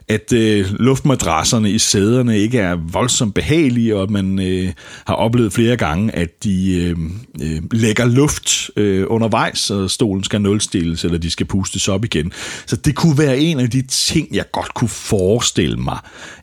at 0.08 0.32
øh, 0.32 0.66
luftmadrasserne 0.70 1.70
i 1.70 1.78
sæderne 1.78 2.38
ikke 2.38 2.58
er 2.58 2.76
voldsomt 2.92 3.34
behagelige, 3.34 3.96
og 3.96 4.02
at 4.02 4.10
man 4.10 4.38
øh, 4.38 4.72
har 5.06 5.14
oplevet 5.14 5.52
flere 5.52 5.76
gange, 5.76 6.14
at 6.16 6.44
de 6.44 6.74
øh, 6.74 6.96
øh, 7.42 7.62
lægger 7.72 8.04
luft 8.04 8.70
øh, 8.76 9.04
undervejs, 9.08 9.70
og 9.70 9.90
stolen 9.90 10.24
skal 10.24 10.40
nulstilles, 10.40 11.04
eller 11.04 11.18
de 11.18 11.30
skal 11.30 11.46
pustes 11.46 11.88
op 11.88 12.04
igen. 12.04 12.32
Så 12.66 12.76
det 12.76 12.94
kunne 12.94 13.18
være 13.18 13.38
en 13.38 13.60
af 13.60 13.70
de 13.70 13.82
ting, 13.82 14.28
jeg 14.34 14.50
godt 14.52 14.74
kunne 14.74 14.88
forestille 14.88 15.76
mig, 15.76 15.98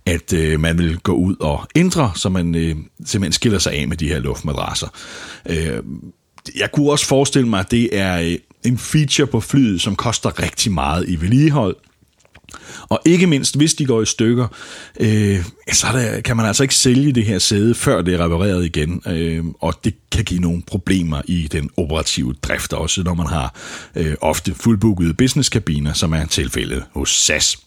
at 0.05 0.33
øh, 0.33 0.59
man 0.59 0.77
vil 0.77 0.97
gå 0.97 1.13
ud 1.13 1.35
og 1.39 1.67
ændre, 1.75 2.11
så 2.15 2.29
man 2.29 2.55
øh, 2.55 2.75
simpelthen 3.05 3.31
skiller 3.31 3.59
sig 3.59 3.73
af 3.73 3.87
med 3.87 3.97
de 3.97 4.07
her 4.07 4.19
luftmadrasser. 4.19 4.87
Øh, 5.49 5.79
jeg 6.59 6.71
kunne 6.71 6.91
også 6.91 7.05
forestille 7.05 7.47
mig, 7.47 7.59
at 7.59 7.71
det 7.71 7.97
er 7.97 8.19
øh, 8.19 8.37
en 8.65 8.77
feature 8.77 9.27
på 9.27 9.39
flyet, 9.39 9.81
som 9.81 9.95
koster 9.95 10.41
rigtig 10.41 10.71
meget 10.71 11.09
i 11.09 11.21
vedligehold. 11.21 11.75
Og 12.89 13.01
ikke 13.05 13.27
mindst, 13.27 13.57
hvis 13.57 13.73
de 13.73 13.85
går 13.85 14.01
i 14.01 14.05
stykker, 14.05 14.47
øh, 14.99 15.43
så 15.73 15.87
der, 15.93 16.21
kan 16.21 16.37
man 16.37 16.45
altså 16.45 16.63
ikke 16.63 16.75
sælge 16.75 17.11
det 17.11 17.25
her 17.25 17.39
sæde, 17.39 17.75
før 17.75 18.01
det 18.01 18.13
er 18.13 18.25
repareret 18.25 18.65
igen. 18.65 19.01
Øh, 19.07 19.43
og 19.59 19.73
det 19.83 19.95
kan 20.11 20.23
give 20.23 20.39
nogle 20.39 20.61
problemer 20.67 21.21
i 21.25 21.47
den 21.51 21.69
operative 21.77 22.33
drift, 22.43 22.73
også 22.73 23.03
når 23.03 23.13
man 23.13 23.27
har 23.27 23.55
øh, 23.95 24.15
ofte 24.21 24.53
fuldbookede 24.53 25.13
businesskabiner, 25.13 25.93
som 25.93 26.13
er 26.13 26.25
tilfældet 26.25 26.83
hos 26.93 27.09
SAS. 27.09 27.57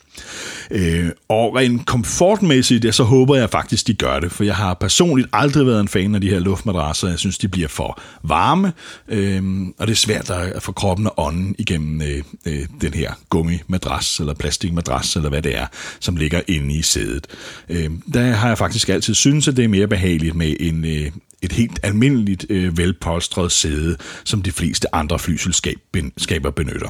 Øh, 0.70 1.10
og 1.28 1.56
rent 1.56 1.86
komfortmæssigt, 1.86 2.84
ja, 2.84 2.92
så 2.92 3.04
håber 3.04 3.36
jeg 3.36 3.50
faktisk, 3.50 3.86
de 3.86 3.94
gør 3.94 4.20
det, 4.20 4.32
for 4.32 4.44
jeg 4.44 4.56
har 4.56 4.74
personligt 4.74 5.28
aldrig 5.32 5.66
været 5.66 5.80
en 5.80 5.88
fan 5.88 6.14
af 6.14 6.20
de 6.20 6.30
her 6.30 6.38
luftmadrasser. 6.38 7.08
Jeg 7.08 7.18
synes, 7.18 7.38
de 7.38 7.48
bliver 7.48 7.68
for 7.68 8.00
varme, 8.22 8.72
øh, 9.08 9.42
og 9.78 9.86
det 9.86 9.92
er 9.92 9.96
svært 9.96 10.30
at 10.30 10.62
få 10.62 10.72
kroppen 10.72 11.06
og 11.06 11.14
ånden 11.16 11.54
igennem 11.58 12.02
øh, 12.02 12.22
øh, 12.46 12.66
den 12.80 12.94
her 12.94 13.12
gummimadras, 13.28 14.20
eller 14.20 14.34
plastikmadras, 14.34 15.16
eller 15.16 15.28
hvad 15.28 15.42
det 15.42 15.58
er, 15.58 15.66
som 16.00 16.16
ligger 16.16 16.40
inde 16.48 16.74
i 16.74 16.82
sædet. 16.82 17.26
Øh, 17.68 17.90
der 18.14 18.22
har 18.22 18.48
jeg 18.48 18.58
faktisk 18.58 18.88
altid 18.88 19.14
synes, 19.14 19.48
at 19.48 19.56
det 19.56 19.64
er 19.64 19.68
mere 19.68 19.88
behageligt 19.88 20.34
med 20.34 20.56
en, 20.60 20.84
øh, 20.84 21.10
et 21.42 21.52
helt 21.52 21.80
almindeligt 21.82 22.46
øh, 22.50 22.78
velpolstret 22.78 23.52
sæde, 23.52 23.96
som 24.24 24.42
de 24.42 24.52
fleste 24.52 24.94
andre 24.94 25.18
flyselskaber 25.18 26.50
benytter. 26.50 26.88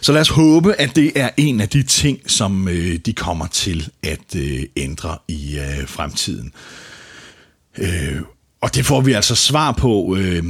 Så 0.00 0.12
lad 0.12 0.20
os 0.20 0.28
håbe, 0.28 0.74
at 0.80 0.96
det 0.96 1.12
er 1.14 1.30
en 1.36 1.60
af 1.60 1.68
de 1.68 1.82
ting, 1.82 2.30
som 2.30 2.68
øh, 2.68 2.98
de 3.06 3.12
kommer 3.12 3.46
til 3.46 3.88
at 4.02 4.36
øh, 4.36 4.62
ændre 4.76 5.18
i 5.28 5.58
øh, 5.58 5.88
fremtiden. 5.88 6.52
Øh, 7.78 8.20
og 8.60 8.74
det 8.74 8.86
får 8.86 9.00
vi 9.00 9.12
altså 9.12 9.34
svar 9.34 9.72
på, 9.72 10.16
øh, 10.18 10.44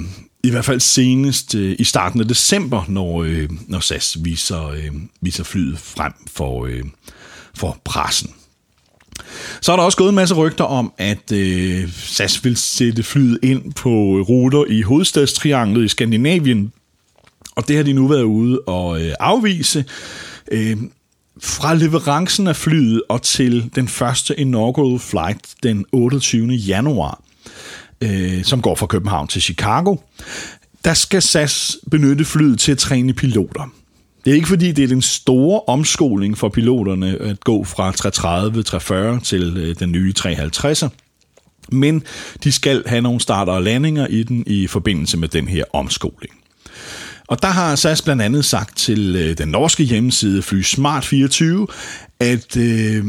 i 0.45 0.51
hvert 0.51 0.65
fald 0.65 0.81
senest 0.81 1.55
øh, 1.55 1.77
i 1.79 1.85
starten 1.85 2.21
af 2.21 2.29
december, 2.29 2.85
når, 2.89 3.23
øh, 3.23 3.49
når 3.69 3.81
SAS 3.81 4.17
viser, 4.21 4.69
øh, 4.69 4.91
viser 5.21 5.45
flyet 5.45 5.79
frem 5.79 6.13
for, 6.27 6.67
øh, 6.67 6.85
for 7.55 7.79
pressen. 7.85 8.31
Så 9.61 9.73
er 9.73 9.77
der 9.77 9.83
også 9.83 9.99
gået 9.99 10.09
en 10.09 10.15
masse 10.15 10.35
rygter 10.35 10.65
om, 10.65 10.93
at 10.99 11.33
øh, 11.33 11.89
SAS 11.93 12.45
vil 12.45 12.57
sætte 12.57 13.03
flyet 13.03 13.39
ind 13.43 13.73
på 13.73 13.91
ruter 14.29 14.65
i 14.69 14.83
hovedstadstrianglet 14.83 15.85
i 15.85 15.89
Skandinavien, 15.89 16.73
og 17.61 17.69
det 17.69 17.77
har 17.77 17.83
de 17.83 17.93
nu 17.93 18.07
været 18.07 18.23
ude 18.23 18.61
og 18.61 19.03
øh, 19.03 19.13
afvise. 19.21 19.85
Øh, 20.53 20.77
fra 21.43 21.75
leverancen 21.75 22.47
af 22.47 22.57
flyet 22.57 23.03
og 23.09 23.23
til 23.23 23.71
den 23.75 23.89
første 23.89 24.41
inaugural 24.41 24.99
flight 24.99 25.55
den 25.63 25.85
28. 25.93 26.47
januar, 26.53 27.23
øh, 28.01 28.45
som 28.45 28.63
går 28.63 28.75
fra 28.75 28.87
København 28.87 29.29
til 29.29 29.43
Chicago, 29.43 29.97
der 30.85 30.95
skal 30.95 31.23
SAS 31.23 31.77
benytte 31.91 32.25
flyet 32.25 32.61
til 32.61 32.73
at 32.73 32.79
træne 32.79 33.13
piloter. 33.13 33.73
Det 34.25 34.31
er 34.31 34.35
ikke 34.35 34.49
fordi, 34.49 34.73
det 34.73 34.85
er 34.85 34.89
den 34.89 35.03
store 35.03 35.61
omskoling 35.67 36.39
for 36.39 36.49
piloterne 36.49 37.19
at 37.21 37.41
gå 37.41 37.65
fra 37.65 37.93
330, 37.93 38.63
340 38.63 39.21
til 39.21 39.57
øh, 39.57 39.75
den 39.79 39.93
nye 39.93 40.15
350'er. 40.19 40.89
Men 41.73 42.03
de 42.45 42.53
skal 42.53 42.83
have 42.87 43.03
nogle 43.03 43.21
starter 43.21 43.53
og 43.53 43.63
landinger 43.63 44.07
i 44.07 44.23
den 44.23 44.45
i 44.47 44.67
forbindelse 44.67 45.17
med 45.17 45.29
den 45.29 45.49
her 45.49 45.65
omskoling. 45.73 46.40
Og 47.31 47.43
der 47.43 47.49
har 47.49 47.77
SAS 47.77 48.03
blandt 48.03 48.23
andet 48.23 48.45
sagt 48.45 48.77
til 48.77 49.17
øh, 49.17 49.39
den 49.39 49.49
norske 49.49 49.85
hjemmeside 49.85 50.43
Fly 50.43 50.63
Smart 50.63 51.05
24, 51.05 51.67
at 52.21 52.57
øh, 52.57 53.05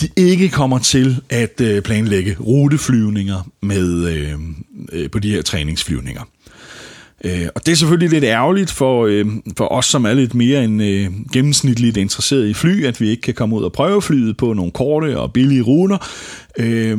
de 0.00 0.08
ikke 0.16 0.48
kommer 0.48 0.78
til 0.78 1.16
at 1.30 1.60
øh, 1.60 1.82
planlægge 1.82 2.36
ruteflyvninger 2.40 3.48
med, 3.62 4.08
øh, 4.08 4.38
øh, 4.92 5.10
på 5.10 5.18
de 5.18 5.30
her 5.30 5.42
træningsflyvninger. 5.42 6.22
Øh, 7.24 7.48
og 7.54 7.66
det 7.66 7.72
er 7.72 7.76
selvfølgelig 7.76 8.10
lidt 8.10 8.24
ærgerligt 8.24 8.70
for, 8.70 9.06
øh, 9.06 9.26
for 9.56 9.72
os, 9.72 9.86
som 9.86 10.04
er 10.04 10.14
lidt 10.14 10.34
mere 10.34 10.64
end 10.64 10.82
øh, 10.82 11.08
gennemsnitligt 11.32 11.96
interesseret 11.96 12.48
i 12.48 12.54
fly, 12.54 12.84
at 12.84 13.00
vi 13.00 13.08
ikke 13.08 13.22
kan 13.22 13.34
komme 13.34 13.56
ud 13.56 13.62
og 13.62 13.72
prøve 13.72 14.02
flyet 14.02 14.36
på 14.36 14.52
nogle 14.52 14.72
korte 14.72 15.18
og 15.18 15.32
billige 15.32 15.62
ruter. 15.62 15.98
Øh, 16.58 16.98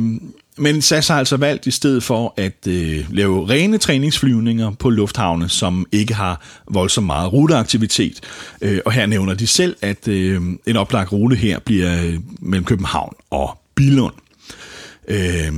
men 0.58 0.82
SAS 0.82 1.08
har 1.08 1.18
altså 1.18 1.36
valgt 1.36 1.66
i 1.66 1.70
stedet 1.70 2.02
for 2.02 2.34
at 2.36 2.66
øh, 2.68 3.04
lave 3.10 3.48
rene 3.48 3.78
træningsflyvninger 3.78 4.70
på 4.70 4.90
lufthavne, 4.90 5.48
som 5.48 5.86
ikke 5.92 6.14
har 6.14 6.40
voldsomt 6.70 7.06
meget 7.06 7.32
ruteaktivitet. 7.32 8.20
Øh, 8.62 8.80
og 8.84 8.92
her 8.92 9.06
nævner 9.06 9.34
de 9.34 9.46
selv, 9.46 9.76
at 9.80 10.08
øh, 10.08 10.42
en 10.66 10.76
oplagt 10.76 11.12
rute 11.12 11.36
her 11.36 11.58
bliver 11.58 12.04
øh, 12.04 12.18
mellem 12.40 12.64
København 12.64 13.14
og 13.30 13.58
Billund. 13.74 14.14
Øh, 15.08 15.52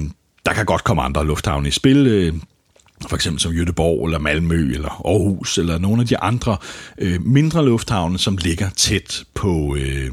der 0.47 0.53
kan 0.53 0.67
godt 0.67 0.85
komme 0.85 1.03
andre 1.03 1.27
lufthavne 1.27 1.69
i 1.69 1.71
spil. 1.71 2.07
Øh, 2.07 2.35
for 3.09 3.17
eksempel 3.17 3.41
som 3.41 3.53
Jødeborg 3.53 4.05
eller 4.05 4.19
Malmø 4.19 4.73
eller 4.75 4.89
Aarhus 4.89 5.59
eller 5.59 5.79
nogle 5.79 6.03
af 6.03 6.09
de 6.09 6.19
andre 6.19 6.57
øh, 6.99 7.27
mindre 7.27 7.65
lufthavne, 7.65 8.19
som 8.19 8.37
ligger 8.37 8.71
tæt 8.71 9.25
på, 9.35 9.77
øh, 9.79 10.11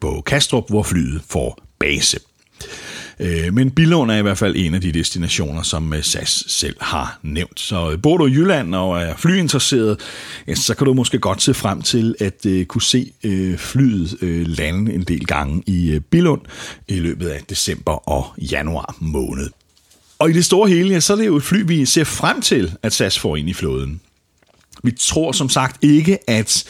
på 0.00 0.22
Kastrup, 0.26 0.64
hvor 0.68 0.82
flyet 0.82 1.22
får 1.28 1.58
base. 1.78 2.18
Øh, 3.20 3.54
men 3.54 3.70
Billund 3.70 4.10
er 4.10 4.16
i 4.16 4.22
hvert 4.22 4.38
fald 4.38 4.54
en 4.56 4.74
af 4.74 4.80
de 4.80 4.92
destinationer, 4.92 5.62
som 5.62 5.92
øh, 5.92 6.02
SAS 6.02 6.44
selv 6.46 6.76
har 6.80 7.18
nævnt. 7.22 7.60
Så 7.60 7.90
øh, 7.90 8.02
bor 8.02 8.16
du 8.16 8.26
i 8.26 8.30
Jylland 8.30 8.74
og 8.74 9.02
er 9.02 9.16
flyinteresseret, 9.16 10.00
så 10.54 10.74
kan 10.74 10.84
du 10.84 10.94
måske 10.94 11.18
godt 11.18 11.42
se 11.42 11.54
frem 11.54 11.82
til 11.82 12.14
at 12.20 12.46
øh, 12.46 12.66
kunne 12.66 12.82
se 12.82 13.12
flyet 13.58 14.18
lande 14.48 14.92
en 14.92 15.02
del 15.02 15.26
gange 15.26 15.62
i 15.66 15.98
Billund 16.10 16.40
i 16.88 16.98
løbet 16.98 17.28
af 17.28 17.40
december 17.48 18.08
og 18.08 18.26
januar 18.38 18.96
måned. 19.00 19.50
Og 20.18 20.30
i 20.30 20.32
det 20.32 20.44
store 20.44 20.68
hele, 20.68 21.00
så 21.00 21.12
er 21.12 21.16
det 21.16 21.26
jo 21.26 21.36
et 21.36 21.42
fly, 21.42 21.62
vi 21.66 21.86
ser 21.86 22.04
frem 22.04 22.40
til, 22.40 22.72
at 22.82 22.92
SAS 22.92 23.18
får 23.18 23.36
ind 23.36 23.48
i 23.48 23.54
flåden. 23.54 24.00
Vi 24.82 24.90
tror 24.90 25.32
som 25.32 25.48
sagt 25.48 25.84
ikke, 25.84 26.30
at 26.30 26.64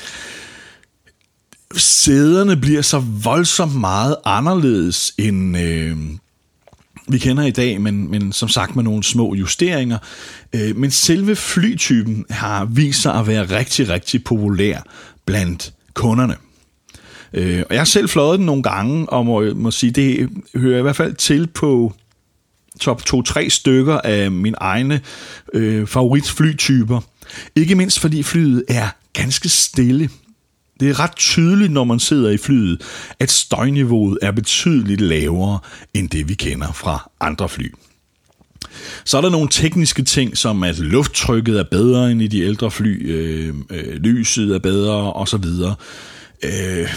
sæderne 1.76 2.56
bliver 2.56 2.82
så 2.82 2.98
voldsomt 3.22 3.74
meget 3.74 4.16
anderledes 4.24 5.14
end, 5.18 5.58
øh, 5.58 5.96
vi 7.12 7.18
kender 7.18 7.42
i 7.44 7.50
dag, 7.50 7.80
men, 7.80 8.10
men 8.10 8.32
som 8.32 8.48
sagt 8.48 8.76
med 8.76 8.84
nogle 8.84 9.04
små 9.04 9.34
justeringer. 9.34 9.98
Øh, 10.52 10.76
men 10.76 10.90
selve 10.90 11.36
flytypen 11.36 12.24
har 12.30 12.64
vist 12.64 13.02
sig 13.02 13.14
at 13.14 13.26
være 13.26 13.42
rigtig, 13.58 13.88
rigtig 13.88 14.24
populær 14.24 14.78
blandt 15.26 15.72
kunderne. 15.94 16.36
Øh, 17.32 17.62
og 17.68 17.74
jeg 17.74 17.80
har 17.80 17.84
selv 17.84 18.08
fløjet 18.08 18.38
den 18.38 18.46
nogle 18.46 18.62
gange, 18.62 19.08
og 19.08 19.26
må, 19.26 19.54
må 19.54 19.70
sige, 19.70 19.90
det 19.90 20.28
hører 20.54 20.78
i 20.78 20.82
hvert 20.82 20.96
fald 20.96 21.14
til 21.14 21.46
på 21.46 21.92
top 22.80 23.02
2-3 23.14 23.48
stykker 23.48 23.98
af 23.98 24.30
mine 24.30 24.56
egne 24.60 25.00
øh, 25.54 25.86
favoritflytyper. 25.86 27.00
Ikke 27.56 27.74
mindst 27.74 28.00
fordi 28.00 28.22
flyet 28.22 28.64
er 28.68 28.88
ganske 29.12 29.48
stille. 29.48 30.10
Det 30.80 30.90
er 30.90 31.00
ret 31.00 31.16
tydeligt, 31.16 31.72
når 31.72 31.84
man 31.84 32.00
sidder 32.00 32.30
i 32.30 32.36
flyet, 32.36 32.82
at 33.18 33.30
støjniveauet 33.30 34.18
er 34.22 34.30
betydeligt 34.30 35.00
lavere 35.00 35.58
end 35.94 36.08
det, 36.08 36.28
vi 36.28 36.34
kender 36.34 36.72
fra 36.72 37.10
andre 37.20 37.48
fly. 37.48 37.72
Så 39.04 39.16
er 39.16 39.20
der 39.20 39.30
nogle 39.30 39.48
tekniske 39.50 40.02
ting, 40.02 40.36
som 40.36 40.62
at 40.62 40.78
lufttrykket 40.78 41.58
er 41.58 41.64
bedre 41.70 42.10
end 42.10 42.22
i 42.22 42.26
de 42.26 42.40
ældre 42.40 42.70
fly, 42.70 43.12
øh, 43.12 43.54
øh, 43.70 43.94
lyset 43.94 44.54
er 44.54 44.58
bedre 44.58 45.12
osv. 45.12 45.44
Øh, 46.42 46.88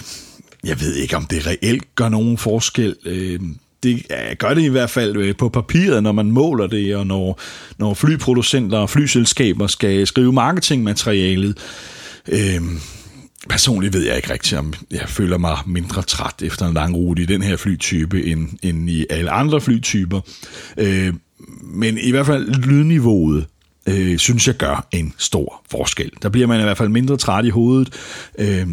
jeg 0.63 0.82
ved 0.82 0.96
ikke, 0.96 1.17
om 1.17 1.26
det 1.26 1.48
reelt 1.48 1.96
gør 1.96 2.10
nogen 2.10 2.38
forskel. 2.38 2.96
Øh, 3.06 3.39
det 3.84 4.06
gør 4.38 4.54
det 4.54 4.62
i 4.62 4.67
hvert 4.67 4.89
fald 4.89 5.17
øh, 5.17 5.36
på 5.36 5.50
papiret, 5.50 6.04
når 6.04 6.12
man 6.12 6.32
måler 6.32 6.67
det, 6.67 6.96
og 6.96 7.08
når, 7.08 7.39
når 7.78 7.93
flyproducenter 7.93 8.78
og 8.78 8.89
flyselskaber 8.89 9.67
skal 9.67 10.08
skrive 10.08 10.34
marketingmaterialet. 10.34 11.58
Øh, 12.28 12.62
Personligt 13.49 13.93
ved 13.93 14.06
jeg 14.06 14.15
ikke 14.15 14.34
rigtigt, 14.34 14.60
om 14.60 14.73
jeg 14.91 15.10
føler 15.10 15.38
mig 15.38 15.58
mindre 15.65 16.01
træt 16.01 16.41
efter 16.41 16.67
en 16.67 16.73
lang 16.73 16.95
rute 16.95 17.21
i 17.21 17.25
den 17.25 17.41
her 17.41 17.58
flytype, 17.58 18.25
end, 18.25 18.49
end 18.62 18.89
i 18.89 19.06
alle 19.10 19.32
andre 19.32 19.62
flytyper. 19.62 20.21
Øh, 20.77 21.13
men 21.62 21.97
i 21.97 22.12
hvert 22.12 22.25
fald 22.25 22.47
lydniveauet, 22.47 23.45
øh, 23.88 24.17
synes 24.17 24.47
jeg 24.47 24.56
gør 24.56 24.88
en 24.91 25.13
stor 25.17 25.62
forskel. 25.71 26.12
Der 26.21 26.29
bliver 26.29 26.47
man 26.47 26.60
i 26.60 26.63
hvert 26.63 26.77
fald 26.77 26.89
mindre 26.89 27.17
træt 27.17 27.45
i 27.45 27.49
hovedet, 27.49 27.93
øh, 28.39 28.67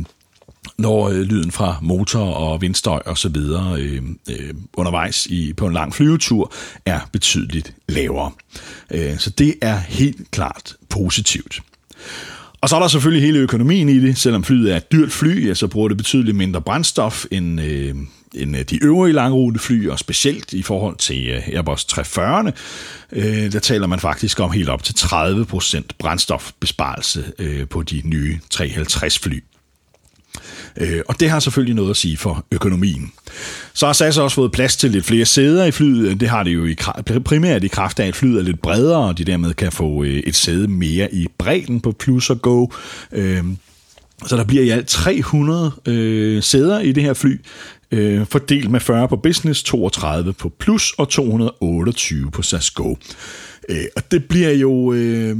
når 0.78 1.08
øh, 1.08 1.20
lyden 1.20 1.50
fra 1.50 1.76
motor 1.82 2.24
og 2.24 2.60
vindstøj 2.60 3.02
og 3.06 3.18
så 3.18 3.28
videre 3.28 3.80
øh, 3.80 4.02
øh, 4.30 4.54
undervejs 4.76 5.26
i, 5.26 5.52
på 5.52 5.66
en 5.66 5.72
lang 5.72 5.94
flyvetur 5.94 6.52
er 6.86 7.00
betydeligt 7.12 7.74
lavere. 7.88 8.32
Øh, 8.90 9.18
så 9.18 9.30
det 9.30 9.54
er 9.62 9.76
helt 9.76 10.30
klart 10.30 10.76
positivt. 10.88 11.62
Og 12.60 12.68
så 12.68 12.76
er 12.76 12.80
der 12.80 12.88
selvfølgelig 12.88 13.22
hele 13.26 13.38
økonomien 13.38 13.88
i 13.88 14.00
det. 14.00 14.18
Selvom 14.18 14.44
flyet 14.44 14.72
er 14.72 14.76
et 14.76 14.92
dyrt 14.92 15.12
fly, 15.12 15.48
ja, 15.48 15.54
så 15.54 15.66
bruger 15.66 15.88
det 15.88 15.96
betydeligt 15.96 16.36
mindre 16.36 16.62
brændstof 16.62 17.24
end, 17.30 17.60
øh, 17.60 17.94
end 18.34 18.56
øh, 18.56 18.62
de 18.62 18.84
øvrige 18.84 19.12
langrutefly, 19.12 19.88
og 19.88 19.98
specielt 19.98 20.52
i 20.52 20.62
forhold 20.62 20.96
til 20.96 21.28
øh, 21.28 21.48
Airbus 21.48 21.84
340'erne, 21.84 22.50
øh, 23.12 23.52
der 23.52 23.58
taler 23.58 23.86
man 23.86 24.00
faktisk 24.00 24.40
om 24.40 24.50
helt 24.50 24.68
op 24.68 24.82
til 24.82 24.92
30% 24.92 25.82
brændstofbesparelse 25.98 27.32
øh, 27.38 27.68
på 27.68 27.82
de 27.82 28.02
nye 28.04 28.38
350 28.50 29.18
fly. 29.18 29.42
Øh, 30.76 31.00
og 31.08 31.20
det 31.20 31.30
har 31.30 31.40
selvfølgelig 31.40 31.74
noget 31.74 31.90
at 31.90 31.96
sige 31.96 32.16
for 32.16 32.44
økonomien. 32.52 33.12
Så 33.72 33.86
har 33.86 33.92
SAS 33.92 34.18
også 34.18 34.34
fået 34.34 34.52
plads 34.52 34.76
til 34.76 34.90
lidt 34.90 35.04
flere 35.04 35.24
sæder 35.24 35.64
i 35.64 35.70
flyet. 35.70 36.20
Det 36.20 36.28
har 36.28 36.42
det 36.42 36.50
jo 36.54 36.66
i, 36.66 36.76
primært 37.24 37.64
i 37.64 37.68
kraft 37.68 38.00
af, 38.00 38.06
at 38.06 38.16
flyet 38.16 38.38
er 38.38 38.42
lidt 38.42 38.62
bredere, 38.62 39.08
og 39.08 39.18
de 39.18 39.24
dermed 39.24 39.54
kan 39.54 39.72
få 39.72 40.04
øh, 40.04 40.22
et 40.26 40.34
sæde 40.36 40.68
mere 40.68 41.14
i 41.14 41.26
bredden 41.38 41.80
på 41.80 41.92
Plus 41.92 42.30
og 42.30 42.42
Go. 42.42 42.66
Øh, 43.12 43.44
Så 44.26 44.36
der 44.36 44.44
bliver 44.44 44.62
i 44.62 44.68
alt 44.68 44.88
300 44.88 45.72
øh, 45.86 46.42
sæder 46.42 46.80
i 46.80 46.92
det 46.92 47.02
her 47.02 47.14
fly, 47.14 47.40
øh, 47.92 48.26
fordelt 48.26 48.70
med 48.70 48.80
40 48.80 49.08
på 49.08 49.16
business, 49.16 49.62
32 49.62 50.32
på 50.32 50.52
plus 50.58 50.92
og 50.98 51.08
228 51.08 52.30
på 52.30 52.42
SAS 52.42 52.70
Go. 52.70 52.94
Øh, 53.68 53.84
og 53.96 54.10
det 54.10 54.24
bliver 54.24 54.50
jo 54.50 54.92
øh, 54.92 55.36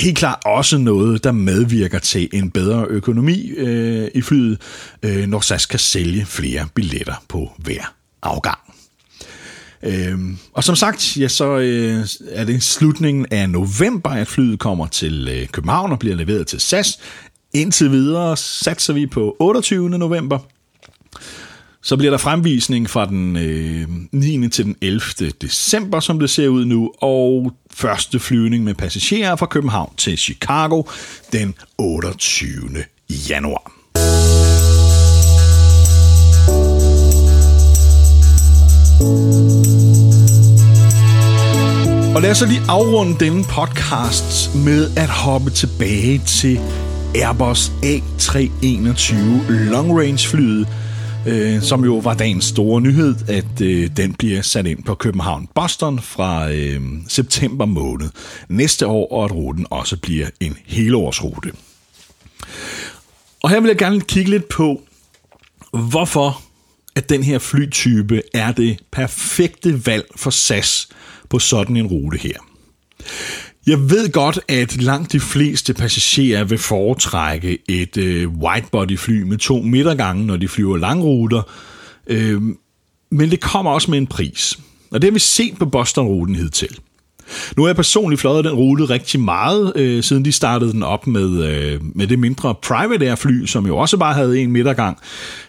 helt 0.00 0.18
klart 0.18 0.38
også 0.44 0.78
noget, 0.78 1.24
der 1.24 1.32
medvirker 1.32 1.98
til 1.98 2.28
en 2.32 2.50
bedre 2.50 2.86
økonomi 2.88 3.50
øh, 3.50 4.08
i 4.14 4.22
flyet, 4.22 4.58
øh, 5.02 5.26
når 5.26 5.40
SAS 5.40 5.66
kan 5.66 5.78
sælge 5.78 6.26
flere 6.26 6.68
billetter 6.74 7.24
på 7.28 7.52
hver 7.58 7.94
afgang. 8.22 8.58
Øhm, 9.82 10.38
og 10.52 10.64
som 10.64 10.76
sagt, 10.76 11.16
ja, 11.16 11.28
så 11.28 11.58
øh, 11.58 12.06
er 12.30 12.44
det 12.44 12.62
slutningen 12.62 13.26
af 13.30 13.50
november, 13.50 14.10
at 14.10 14.28
flyet 14.28 14.58
kommer 14.58 14.86
til 14.86 15.28
øh, 15.28 15.48
København 15.48 15.92
og 15.92 15.98
bliver 15.98 16.16
leveret 16.16 16.46
til 16.46 16.60
SAS. 16.60 16.98
Indtil 17.54 17.90
videre 17.90 18.36
satser 18.36 18.92
vi 18.92 19.06
på 19.06 19.36
28. 19.38 19.90
november. 19.90 20.38
Så 21.82 21.96
bliver 21.96 22.10
der 22.10 22.18
fremvisning 22.18 22.90
fra 22.90 23.06
den 23.06 23.36
øh, 23.36 23.86
9. 24.12 24.48
til 24.48 24.64
den 24.64 24.76
11. 24.80 25.00
december, 25.42 26.00
som 26.00 26.18
det 26.18 26.30
ser 26.30 26.48
ud 26.48 26.64
nu, 26.64 26.92
og 26.98 27.52
første 27.70 28.18
flyvning 28.18 28.64
med 28.64 28.74
passagerer 28.74 29.36
fra 29.36 29.46
København 29.46 29.92
til 29.96 30.18
Chicago 30.18 30.82
den 31.32 31.54
28. 31.78 32.84
januar. 33.08 33.72
Og 42.14 42.22
lad 42.22 42.30
os 42.30 42.38
så 42.38 42.46
lige 42.46 42.62
afrunde 42.68 43.24
denne 43.24 43.44
podcast 43.44 44.54
med 44.54 44.90
at 44.96 45.08
hoppe 45.08 45.50
tilbage 45.50 46.18
til 46.18 46.60
Airbus 47.14 47.68
A321 47.68 49.14
Long 49.52 49.98
Range 49.98 50.28
flyet, 50.28 50.68
øh, 51.26 51.62
som 51.62 51.84
jo 51.84 51.96
var 51.96 52.14
dagens 52.14 52.44
store 52.44 52.80
nyhed, 52.80 53.14
at 53.28 53.60
øh, 53.60 53.90
den 53.96 54.14
bliver 54.14 54.42
sat 54.42 54.66
ind 54.66 54.84
på 54.84 54.94
København-Boston 54.94 56.00
fra 56.00 56.50
øh, 56.50 56.80
september 57.08 57.64
måned 57.64 58.10
næste 58.48 58.86
år, 58.86 59.12
og 59.12 59.24
at 59.24 59.32
ruten 59.32 59.66
også 59.70 59.96
bliver 59.96 60.26
en 60.40 60.56
helårsrute. 60.66 61.52
Og 63.42 63.50
her 63.50 63.60
vil 63.60 63.68
jeg 63.68 63.78
gerne 63.78 64.00
kigge 64.00 64.30
lidt 64.30 64.48
på, 64.48 64.82
hvorfor 65.72 66.42
at 66.94 67.08
den 67.08 67.22
her 67.22 67.38
flytype 67.38 68.22
er 68.34 68.52
det 68.52 68.78
perfekte 68.92 69.86
valg 69.86 70.06
for 70.16 70.30
SAS 70.30 70.88
på 71.28 71.38
sådan 71.38 71.76
en 71.76 71.86
rute 71.86 72.18
her. 72.18 72.38
Jeg 73.66 73.90
ved 73.90 74.12
godt, 74.12 74.40
at 74.48 74.82
langt 74.82 75.12
de 75.12 75.20
fleste 75.20 75.74
passagerer 75.74 76.44
vil 76.44 76.58
foretrække 76.58 77.58
et 77.68 77.96
øh, 77.96 78.28
widebody-fly 78.28 79.22
med 79.22 79.38
to 79.38 79.62
midtergange, 79.62 80.26
når 80.26 80.36
de 80.36 80.48
flyver 80.48 80.76
langruter, 80.76 81.42
øh, 82.06 82.42
men 83.10 83.30
det 83.30 83.40
kommer 83.40 83.70
også 83.70 83.90
med 83.90 83.98
en 83.98 84.06
pris. 84.06 84.58
Og 84.90 85.02
det 85.02 85.10
har 85.10 85.12
vi 85.12 85.18
set 85.18 85.58
på 85.58 85.66
Boston-ruten 85.66 86.34
hidtil. 86.34 86.78
Nu 87.56 87.62
har 87.62 87.68
jeg 87.68 87.76
personligt 87.76 88.20
fløjet 88.20 88.44
den 88.44 88.52
rute 88.52 88.84
rigtig 88.84 89.20
meget, 89.20 89.72
øh, 89.76 90.02
siden 90.02 90.24
de 90.24 90.32
startede 90.32 90.72
den 90.72 90.82
op 90.82 91.06
med, 91.06 91.44
øh, 91.44 91.80
med 91.94 92.06
det 92.06 92.18
mindre 92.18 92.54
Private 92.54 93.08
Air 93.08 93.14
fly, 93.14 93.46
som 93.46 93.66
jo 93.66 93.76
også 93.76 93.96
bare 93.96 94.14
havde 94.14 94.40
en 94.40 94.52
midtergang. 94.52 94.98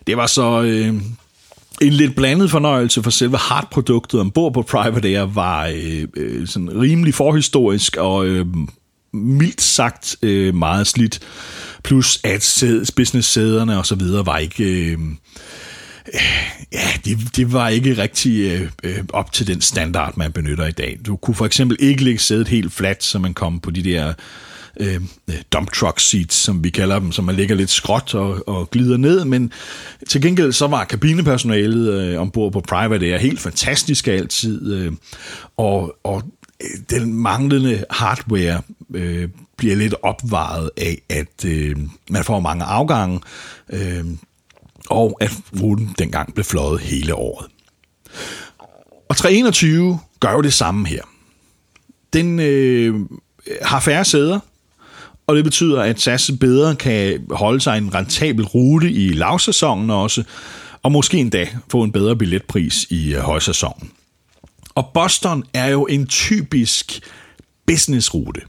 Det 0.07 0.17
var 0.17 0.27
så 0.27 0.61
øh, 0.61 0.93
en 1.81 1.93
lidt 1.93 2.15
blandet 2.15 2.51
fornøjelse 2.51 3.03
for 3.03 3.09
selve 3.09 3.37
hardproduktet 3.37 4.19
ombord 4.19 4.53
på 4.53 4.61
Private 4.61 5.07
Air 5.07 5.25
var 5.25 5.65
øh, 5.75 6.07
øh, 6.15 6.47
sådan 6.47 6.81
rimelig 6.81 7.13
forhistorisk 7.13 7.97
og 7.97 8.25
øh, 8.25 8.45
mildt 9.13 9.61
sagt 9.61 10.15
øh, 10.21 10.55
meget 10.55 10.87
slidt. 10.87 11.19
Plus 11.83 12.19
at 12.23 12.63
business-sæderne 12.95 13.77
og 13.77 13.85
så 13.85 13.95
videre 13.95 14.25
var 14.25 14.37
ikke... 14.37 14.63
Øh, 14.63 14.97
ja, 16.73 16.87
det, 17.05 17.35
det 17.35 17.53
var 17.53 17.69
ikke 17.69 17.97
rigtig 17.97 18.51
øh, 18.51 18.69
øh, 18.83 19.03
op 19.13 19.31
til 19.31 19.47
den 19.47 19.61
standard, 19.61 20.17
man 20.17 20.31
benytter 20.31 20.65
i 20.67 20.71
dag. 20.71 20.99
Du 21.05 21.15
kunne 21.15 21.35
for 21.35 21.45
eksempel 21.45 21.77
ikke 21.79 22.03
lægge 22.03 22.19
sædet 22.19 22.47
helt 22.47 22.73
fladt, 22.73 23.03
så 23.03 23.19
man 23.19 23.33
kom 23.33 23.59
på 23.59 23.71
de 23.71 23.83
der 23.83 24.13
Øh, 24.79 25.01
øh, 25.29 25.35
dump 25.53 25.71
truck 25.71 25.99
seats, 25.99 26.35
som 26.35 26.63
vi 26.63 26.69
kalder 26.69 26.99
dem, 26.99 27.11
som 27.11 27.25
man 27.25 27.35
ligger 27.35 27.55
lidt 27.55 27.69
skråt 27.69 28.15
og, 28.15 28.47
og 28.47 28.69
glider 28.69 28.97
ned, 28.97 29.25
men 29.25 29.51
til 30.09 30.21
gengæld 30.21 30.51
så 30.51 30.67
var 30.67 30.83
kabinepersonalet 30.83 31.93
øh, 31.93 32.21
ombord 32.21 32.51
på 32.51 32.61
Private 32.61 33.05
Air 33.05 33.17
helt 33.17 33.39
fantastisk 33.39 34.07
altid, 34.07 34.73
øh, 34.73 34.91
og, 35.57 35.95
og 36.03 36.23
øh, 36.61 36.79
den 36.89 37.13
manglende 37.13 37.85
hardware 37.89 38.61
øh, 38.93 39.29
bliver 39.57 39.75
lidt 39.75 39.95
opvejet 40.03 40.69
af, 40.77 41.01
at 41.09 41.45
øh, 41.45 41.75
man 42.09 42.23
får 42.23 42.39
mange 42.39 42.63
afgange, 42.63 43.19
øh, 43.69 44.05
og 44.89 45.17
at 45.21 45.31
ruten 45.61 45.95
dengang 45.99 46.33
blev 46.33 46.43
fløjet 46.43 46.81
hele 46.81 47.15
året. 47.15 47.47
Og 49.09 49.17
321 49.17 49.99
gør 50.19 50.31
jo 50.31 50.41
det 50.41 50.53
samme 50.53 50.87
her. 50.87 51.01
Den 52.13 52.39
øh, 52.39 52.95
har 53.61 53.79
færre 53.79 54.05
sæder, 54.05 54.39
og 55.27 55.35
det 55.35 55.43
betyder, 55.43 55.81
at 55.81 56.01
SAS 56.01 56.31
bedre 56.39 56.75
kan 56.75 57.25
holde 57.31 57.61
sig 57.61 57.77
en 57.77 57.95
rentabel 57.95 58.45
rute 58.45 58.91
i 58.91 59.13
lavsæsonen 59.13 59.89
også, 59.89 60.23
og 60.83 60.91
måske 60.91 61.17
endda 61.17 61.47
få 61.71 61.83
en 61.83 61.91
bedre 61.91 62.15
billetpris 62.15 62.85
i 62.89 63.13
øh, 63.13 63.21
højsæsonen. 63.21 63.91
Og 64.75 64.91
Boston 64.93 65.43
er 65.53 65.67
jo 65.67 65.85
en 65.85 66.07
typisk 66.07 66.99
businessrute. 67.67 68.41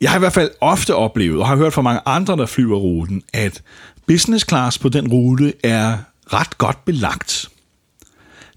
Jeg 0.00 0.10
har 0.10 0.18
i 0.18 0.18
hvert 0.18 0.32
fald 0.32 0.50
ofte 0.60 0.94
oplevet, 0.94 1.40
og 1.40 1.48
har 1.48 1.56
hørt 1.56 1.72
fra 1.72 1.82
mange 1.82 2.00
andre, 2.06 2.36
der 2.36 2.46
flyver 2.46 2.78
ruten, 2.78 3.22
at 3.32 3.62
business 4.06 4.48
class 4.48 4.78
på 4.78 4.88
den 4.88 5.08
rute 5.08 5.52
er 5.64 5.98
ret 6.32 6.58
godt 6.58 6.84
belagt. 6.84 7.48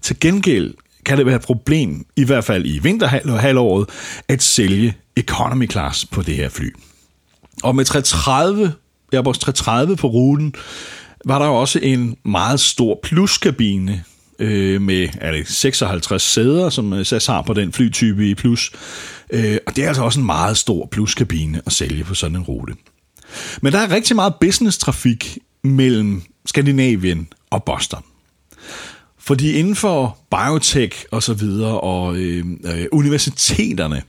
Til 0.02 0.20
gengæld 0.20 0.74
kan 1.04 1.18
det 1.18 1.26
være 1.26 1.36
et 1.36 1.42
problem, 1.42 2.06
i 2.16 2.24
hvert 2.24 2.44
fald 2.44 2.66
i 2.66 2.78
vinterhalvåret, 2.78 3.88
at 4.28 4.42
sælge 4.42 4.94
economy 5.16 5.70
class 5.70 6.06
på 6.06 6.22
det 6.22 6.36
her 6.36 6.48
fly. 6.48 6.74
Og 7.62 7.76
med 7.76 7.84
330, 7.84 8.72
Airbus 9.12 9.38
330 9.38 9.96
på 9.96 10.06
ruten, 10.06 10.54
var 11.24 11.38
der 11.38 11.46
jo 11.46 11.54
også 11.54 11.78
en 11.82 12.16
meget 12.24 12.60
stor 12.60 13.00
pluskabine 13.02 14.04
øh, 14.38 14.82
med 14.82 15.08
er 15.20 15.32
det 15.32 15.48
56 15.48 16.22
sæder, 16.22 16.70
som 16.70 16.92
øh, 16.92 17.06
SAS 17.06 17.26
har 17.26 17.42
på 17.42 17.54
den 17.54 17.72
flytype 17.72 18.30
i 18.30 18.34
plus. 18.34 18.72
Øh, 19.30 19.58
og 19.66 19.76
det 19.76 19.84
er 19.84 19.88
altså 19.88 20.02
også 20.02 20.20
en 20.20 20.26
meget 20.26 20.56
stor 20.56 20.88
pluskabine 20.90 21.62
at 21.66 21.72
sælge 21.72 22.04
på 22.04 22.14
sådan 22.14 22.36
en 22.36 22.42
rute. 22.42 22.74
Men 23.60 23.72
der 23.72 23.78
er 23.78 23.90
rigtig 23.90 24.16
meget 24.16 24.34
business-trafik 24.40 25.38
mellem 25.62 26.22
Skandinavien 26.46 27.28
og 27.50 27.64
Boston. 27.64 28.02
Fordi 29.18 29.52
inden 29.52 29.76
for 29.76 30.18
biotech 30.30 31.04
og 31.10 31.22
så 31.22 31.34
videre 31.34 31.80
og 31.80 32.16
øh, 32.16 32.44
øh, 32.64 32.86
universiteterne 32.92 34.02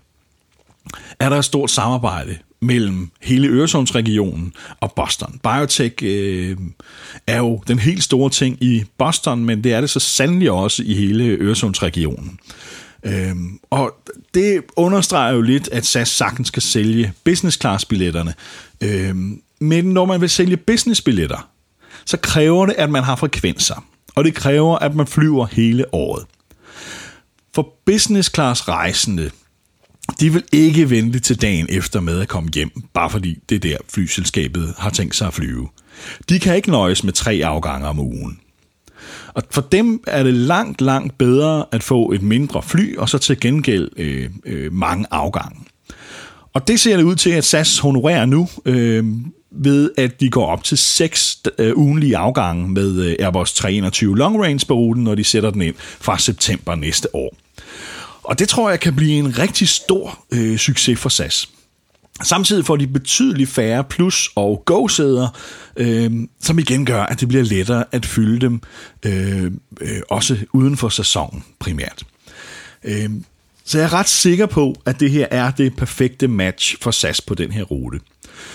er 1.21 1.29
der 1.29 1.37
et 1.37 1.45
stort 1.45 1.71
samarbejde 1.71 2.37
mellem 2.61 3.09
hele 3.21 3.47
Øresundsregionen 3.47 4.53
og 4.79 4.93
Boston. 4.95 5.39
Biotech 5.43 5.95
øh, 6.03 6.57
er 7.27 7.37
jo 7.37 7.63
den 7.67 7.79
helt 7.79 8.03
store 8.03 8.29
ting 8.29 8.57
i 8.63 8.83
Boston, 8.97 9.45
men 9.45 9.63
det 9.63 9.73
er 9.73 9.81
det 9.81 9.89
så 9.89 9.99
sandelig 9.99 10.51
også 10.51 10.83
i 10.85 10.93
hele 10.93 11.23
Øresundsregionen. 11.23 12.39
Øhm, 13.03 13.59
og 13.69 13.95
det 14.33 14.61
understreger 14.75 15.33
jo 15.33 15.41
lidt, 15.41 15.69
at 15.71 15.85
SAS 15.85 16.09
sagtens 16.09 16.47
skal 16.47 16.61
sælge 16.61 17.13
business 17.23 17.59
class 17.61 17.85
billetterne. 17.85 18.33
Øhm, 18.81 19.41
men 19.59 19.85
når 19.85 20.05
man 20.05 20.21
vil 20.21 20.29
sælge 20.29 20.57
business 20.57 21.01
billetter, 21.01 21.49
så 22.05 22.17
kræver 22.17 22.65
det, 22.65 22.75
at 22.77 22.89
man 22.89 23.03
har 23.03 23.15
frekvenser 23.15 23.85
og 24.15 24.23
det 24.23 24.35
kræver, 24.35 24.77
at 24.77 24.95
man 24.95 25.07
flyver 25.07 25.45
hele 25.45 25.93
året. 25.93 26.25
For 27.55 27.73
business 27.85 28.31
class 28.35 28.67
rejsende, 28.67 29.31
de 30.19 30.33
vil 30.33 30.43
ikke 30.51 30.89
vente 30.89 31.19
til 31.19 31.41
dagen 31.41 31.67
efter 31.69 31.99
med 31.99 32.19
at 32.19 32.27
komme 32.27 32.49
hjem, 32.55 32.71
bare 32.93 33.09
fordi 33.09 33.39
det 33.49 33.55
er 33.55 33.59
der 33.59 33.77
flyselskabet 33.93 34.73
har 34.77 34.89
tænkt 34.89 35.15
sig 35.15 35.27
at 35.27 35.33
flyve. 35.33 35.67
De 36.29 36.39
kan 36.39 36.55
ikke 36.55 36.71
nøjes 36.71 37.03
med 37.03 37.13
tre 37.13 37.41
afgange 37.43 37.87
om 37.87 37.99
ugen. 37.99 38.39
Og 39.33 39.43
for 39.51 39.61
dem 39.61 40.03
er 40.07 40.23
det 40.23 40.33
langt, 40.33 40.81
langt 40.81 41.17
bedre 41.17 41.65
at 41.71 41.83
få 41.83 42.11
et 42.11 42.21
mindre 42.21 42.63
fly, 42.63 42.97
og 42.97 43.09
så 43.09 43.17
til 43.17 43.39
gengæld 43.39 43.89
øh, 43.97 44.29
øh, 44.45 44.73
mange 44.73 45.05
afgange. 45.11 45.59
Og 46.53 46.67
det 46.67 46.79
ser 46.79 46.97
det 46.97 47.03
ud 47.03 47.15
til, 47.15 47.29
at 47.29 47.45
SAS 47.45 47.77
honorerer 47.77 48.25
nu. 48.25 48.47
Øh, 48.65 49.05
ved 49.51 49.91
at 49.97 50.19
de 50.19 50.29
går 50.29 50.45
op 50.45 50.63
til 50.63 50.77
seks 50.77 51.37
øh, 51.57 51.77
ugenlige 51.77 52.17
afgange 52.17 52.69
med 52.69 53.01
øh, 53.01 53.15
Airbus 53.19 53.53
321 53.53 54.17
Long 54.17 54.43
Range 54.43 54.65
på 54.67 54.73
ruten, 54.73 55.03
når 55.03 55.15
de 55.15 55.23
sætter 55.23 55.49
den 55.49 55.61
ind 55.61 55.75
fra 55.77 56.17
september 56.17 56.75
næste 56.75 57.15
år. 57.15 57.35
Og 58.23 58.39
det 58.39 58.49
tror 58.49 58.69
jeg 58.69 58.79
kan 58.79 58.95
blive 58.95 59.13
en 59.13 59.37
rigtig 59.37 59.69
stor 59.69 60.25
øh, 60.31 60.57
succes 60.57 60.99
for 60.99 61.09
SAS. 61.09 61.49
Samtidig 62.23 62.65
får 62.65 62.75
de 62.75 62.87
betydeligt 62.87 63.49
færre 63.49 63.83
plus- 63.83 64.29
og 64.35 64.63
go-sæder, 64.65 65.27
øh, 65.77 66.11
som 66.41 66.59
igen 66.59 66.85
gør, 66.85 67.03
at 67.03 67.19
det 67.19 67.27
bliver 67.27 67.43
lettere 67.43 67.83
at 67.91 68.05
fylde 68.05 68.41
dem, 68.41 68.61
øh, 69.05 69.51
øh, 69.81 70.01
også 70.09 70.37
uden 70.53 70.77
for 70.77 70.89
sæsonen 70.89 71.43
primært. 71.59 72.03
Øh, 72.83 73.09
Så 73.65 73.77
jeg 73.77 73.85
er 73.85 73.93
ret 73.93 74.09
sikker 74.09 74.45
på, 74.45 74.75
at 74.85 74.99
det 74.99 75.11
her 75.11 75.27
er 75.31 75.51
det 75.51 75.75
perfekte 75.75 76.27
match 76.27 76.75
for 76.81 76.91
SAS 76.91 77.21
på 77.21 77.35
den 77.35 77.51
her 77.51 77.63
rute. 77.63 77.99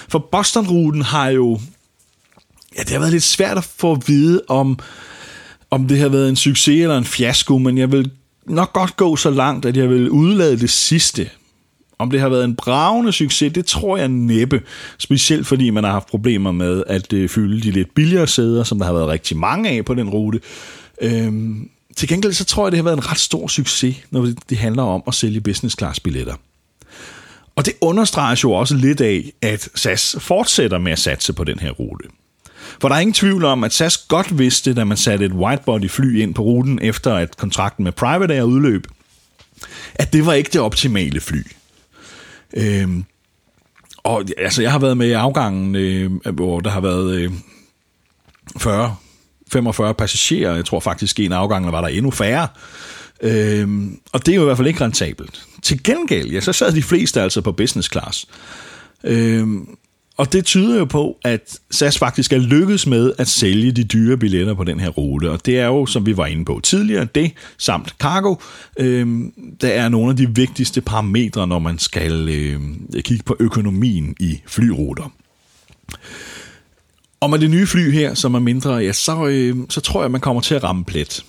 For 0.08 0.18
Boston-ruten 0.32 1.02
har 1.02 1.28
jo... 1.28 1.60
Ja, 2.76 2.82
det 2.82 2.90
har 2.90 2.98
været 2.98 3.12
lidt 3.12 3.22
svært 3.22 3.58
at 3.58 3.64
få 3.64 3.92
at 3.92 4.08
vide, 4.08 4.42
om, 4.48 4.78
om 5.70 5.88
det 5.88 5.98
har 5.98 6.08
været 6.08 6.28
en 6.28 6.36
succes 6.36 6.82
eller 6.82 6.98
en 6.98 7.04
fiasko, 7.04 7.58
men 7.58 7.78
jeg 7.78 7.92
vil 7.92 8.10
nok 8.48 8.72
godt 8.72 8.96
gå 8.96 9.16
så 9.16 9.30
langt, 9.30 9.66
at 9.66 9.76
jeg 9.76 9.90
vil 9.90 10.10
udlade 10.10 10.58
det 10.58 10.70
sidste. 10.70 11.30
Om 11.98 12.10
det 12.10 12.20
har 12.20 12.28
været 12.28 12.44
en 12.44 12.56
bravende 12.56 13.12
succes, 13.12 13.52
det 13.52 13.66
tror 13.66 13.96
jeg 13.96 14.08
næppe. 14.08 14.62
Specielt 14.98 15.46
fordi 15.46 15.70
man 15.70 15.84
har 15.84 15.92
haft 15.92 16.08
problemer 16.08 16.52
med 16.52 16.82
at 16.86 17.12
øh, 17.12 17.28
fylde 17.28 17.62
de 17.62 17.70
lidt 17.70 17.94
billigere 17.94 18.26
sæder, 18.26 18.64
som 18.64 18.78
der 18.78 18.86
har 18.86 18.92
været 18.92 19.08
rigtig 19.08 19.36
mange 19.36 19.70
af 19.70 19.84
på 19.84 19.94
den 19.94 20.10
rute. 20.10 20.40
Øhm, 21.02 21.70
til 21.96 22.08
gengæld 22.08 22.32
så 22.32 22.44
tror 22.44 22.66
jeg, 22.66 22.72
det 22.72 22.78
har 22.78 22.84
været 22.84 22.96
en 22.96 23.10
ret 23.10 23.18
stor 23.18 23.48
succes, 23.48 23.96
når 24.10 24.28
det 24.48 24.58
handler 24.58 24.82
om 24.82 25.02
at 25.06 25.14
sælge 25.14 25.40
business 25.40 25.78
class 25.78 26.00
billetter. 26.00 26.34
Og 27.56 27.66
det 27.66 27.74
understreges 27.80 28.44
jo 28.44 28.52
også 28.52 28.76
lidt 28.76 29.00
af, 29.00 29.32
at 29.42 29.68
SAS 29.74 30.16
fortsætter 30.18 30.78
med 30.78 30.92
at 30.92 30.98
satse 30.98 31.32
på 31.32 31.44
den 31.44 31.58
her 31.58 31.70
rute. 31.70 32.08
For 32.80 32.88
der 32.88 32.96
er 32.96 33.00
ingen 33.00 33.14
tvivl 33.14 33.44
om, 33.44 33.64
at 33.64 33.72
SAS 33.72 33.96
godt 33.96 34.38
vidste, 34.38 34.74
da 34.74 34.84
man 34.84 34.96
satte 34.96 35.24
et 35.24 35.32
whitebody 35.32 35.90
fly 35.90 36.20
ind 36.20 36.34
på 36.34 36.42
ruten, 36.42 36.78
efter 36.82 37.14
at 37.14 37.36
kontrakten 37.36 37.84
med 37.84 37.92
Private 37.92 38.34
Air 38.34 38.42
udløb, 38.42 38.86
at 39.94 40.12
det 40.12 40.26
var 40.26 40.32
ikke 40.32 40.50
det 40.52 40.60
optimale 40.60 41.20
fly. 41.20 41.42
Øhm, 42.56 43.04
og 43.98 44.24
altså, 44.38 44.62
jeg 44.62 44.72
har 44.72 44.78
været 44.78 44.96
med 44.96 45.08
i 45.08 45.12
afgangen, 45.12 45.74
øh, 45.74 46.10
hvor 46.32 46.60
der 46.60 46.70
har 46.70 46.80
været 46.80 47.14
øh, 47.14 47.32
40 48.58 48.96
45 49.52 49.94
passagerer. 49.94 50.54
Jeg 50.54 50.64
tror 50.64 50.80
faktisk, 50.80 51.18
i 51.18 51.24
en 51.24 51.32
afgang 51.32 51.72
var 51.72 51.80
der 51.80 51.88
endnu 51.88 52.10
færre. 52.10 52.48
Øhm, 53.22 53.98
og 54.12 54.26
det 54.26 54.32
er 54.32 54.36
jo 54.36 54.42
i 54.42 54.44
hvert 54.44 54.56
fald 54.56 54.68
ikke 54.68 54.84
rentabelt. 54.84 55.44
Til 55.62 55.82
gengæld, 55.82 56.30
ja, 56.30 56.40
så 56.40 56.52
sad 56.52 56.72
de 56.72 56.82
fleste 56.82 57.22
altså 57.22 57.40
på 57.40 57.52
business 57.52 57.92
class. 57.92 58.26
Øhm, 59.04 59.68
og 60.16 60.32
det 60.32 60.44
tyder 60.44 60.78
jo 60.78 60.84
på, 60.84 61.18
at 61.24 61.58
SAS 61.70 61.98
faktisk 61.98 62.32
er 62.32 62.38
lykkedes 62.38 62.86
med 62.86 63.12
at 63.18 63.28
sælge 63.28 63.72
de 63.72 63.84
dyre 63.84 64.16
billetter 64.16 64.54
på 64.54 64.64
den 64.64 64.80
her 64.80 64.88
rute. 64.88 65.30
Og 65.30 65.46
det 65.46 65.58
er 65.58 65.66
jo, 65.66 65.86
som 65.86 66.06
vi 66.06 66.16
var 66.16 66.26
inde 66.26 66.44
på 66.44 66.60
tidligere, 66.62 67.04
det 67.14 67.32
samt 67.58 67.94
cargo, 67.98 68.34
øh, 68.78 69.18
der 69.60 69.68
er 69.68 69.88
nogle 69.88 70.10
af 70.10 70.16
de 70.16 70.34
vigtigste 70.34 70.80
parametre, 70.80 71.46
når 71.46 71.58
man 71.58 71.78
skal 71.78 72.28
øh, 72.28 72.60
kigge 73.02 73.24
på 73.24 73.36
økonomien 73.40 74.16
i 74.20 74.40
flyruter. 74.46 75.12
Og 77.20 77.30
med 77.30 77.38
det 77.38 77.50
nye 77.50 77.66
fly 77.66 77.90
her, 77.90 78.14
som 78.14 78.34
er 78.34 78.38
mindre, 78.38 78.74
ja, 78.74 78.92
så, 78.92 79.26
øh, 79.26 79.56
så 79.68 79.80
tror 79.80 80.02
jeg, 80.02 80.10
man 80.10 80.20
kommer 80.20 80.42
til 80.42 80.54
at 80.54 80.64
ramme 80.64 80.84
plet. 80.84 81.24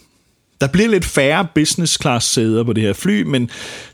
Der 0.62 0.67
bliver 0.67 0.89
lidt 0.89 1.06
færre 1.06 1.47
business 1.56 2.02
class 2.02 2.28
sæder 2.28 2.63
på 2.63 2.73
det 2.73 2.84
her 2.84 2.93
fly, 2.93 3.21
men 3.21 3.50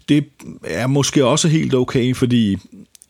det 0.09 0.25
er 0.63 0.87
måske 0.87 1.25
også 1.25 1.47
helt 1.47 1.73
okay, 1.73 2.15
fordi 2.15 2.57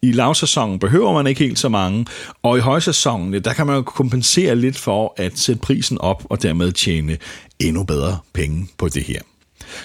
i 0.04 0.12
lavsæsonen 0.12 0.80
behøver 0.80 1.14
man 1.14 1.28
ikke 1.28 1.44
helt 1.44 1.60
så 1.60 1.70
mange, 1.70 2.06
og 2.44 2.58
i 2.58 2.62
højsæsonen, 2.62 3.44
der 3.44 3.54
kan 3.54 3.68
man 3.68 3.76
jo 3.76 3.82
kompensere 3.82 4.56
lidt 4.56 4.78
for 4.78 5.14
at 5.18 5.40
sætte 5.40 5.62
prisen 5.62 5.98
op 6.02 6.24
og 6.30 6.42
dermed 6.42 6.72
tjene 6.72 7.18
endnu 7.60 7.84
bedre 7.84 8.18
penge 8.34 8.68
på 8.78 8.90
det 8.90 9.04
her. 9.04 9.20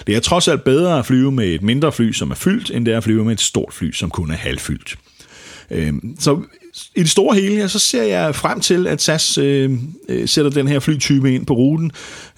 Det 0.07 0.15
er 0.15 0.19
trods 0.19 0.47
alt 0.47 0.63
bedre 0.63 0.99
at 0.99 1.05
flyve 1.05 1.31
med 1.31 1.47
et 1.47 1.61
mindre 1.61 1.91
fly, 1.91 2.11
som 2.11 2.31
er 2.31 2.35
fyldt, 2.35 2.71
end 2.71 2.85
det 2.85 2.93
er 2.93 2.97
at 2.97 3.03
flyve 3.03 3.25
med 3.25 3.33
et 3.33 3.41
stort 3.41 3.73
fly, 3.73 3.91
som 3.91 4.09
kun 4.09 4.31
er 4.31 4.35
halvfyldt. 4.35 4.95
Øhm, 5.71 6.15
så 6.19 6.41
i 6.95 6.99
det 6.99 7.09
store 7.09 7.35
hele, 7.35 7.69
så 7.69 7.79
ser 7.79 8.03
jeg 8.03 8.35
frem 8.35 8.59
til, 8.59 8.87
at 8.87 9.01
SAS 9.01 9.37
øhm, 9.37 9.93
øh, 10.09 10.27
sætter 10.27 10.51
den 10.51 10.67
her 10.67 10.79
flytype 10.79 11.35
ind 11.35 11.45
på 11.45 11.53
ruten. 11.53 11.91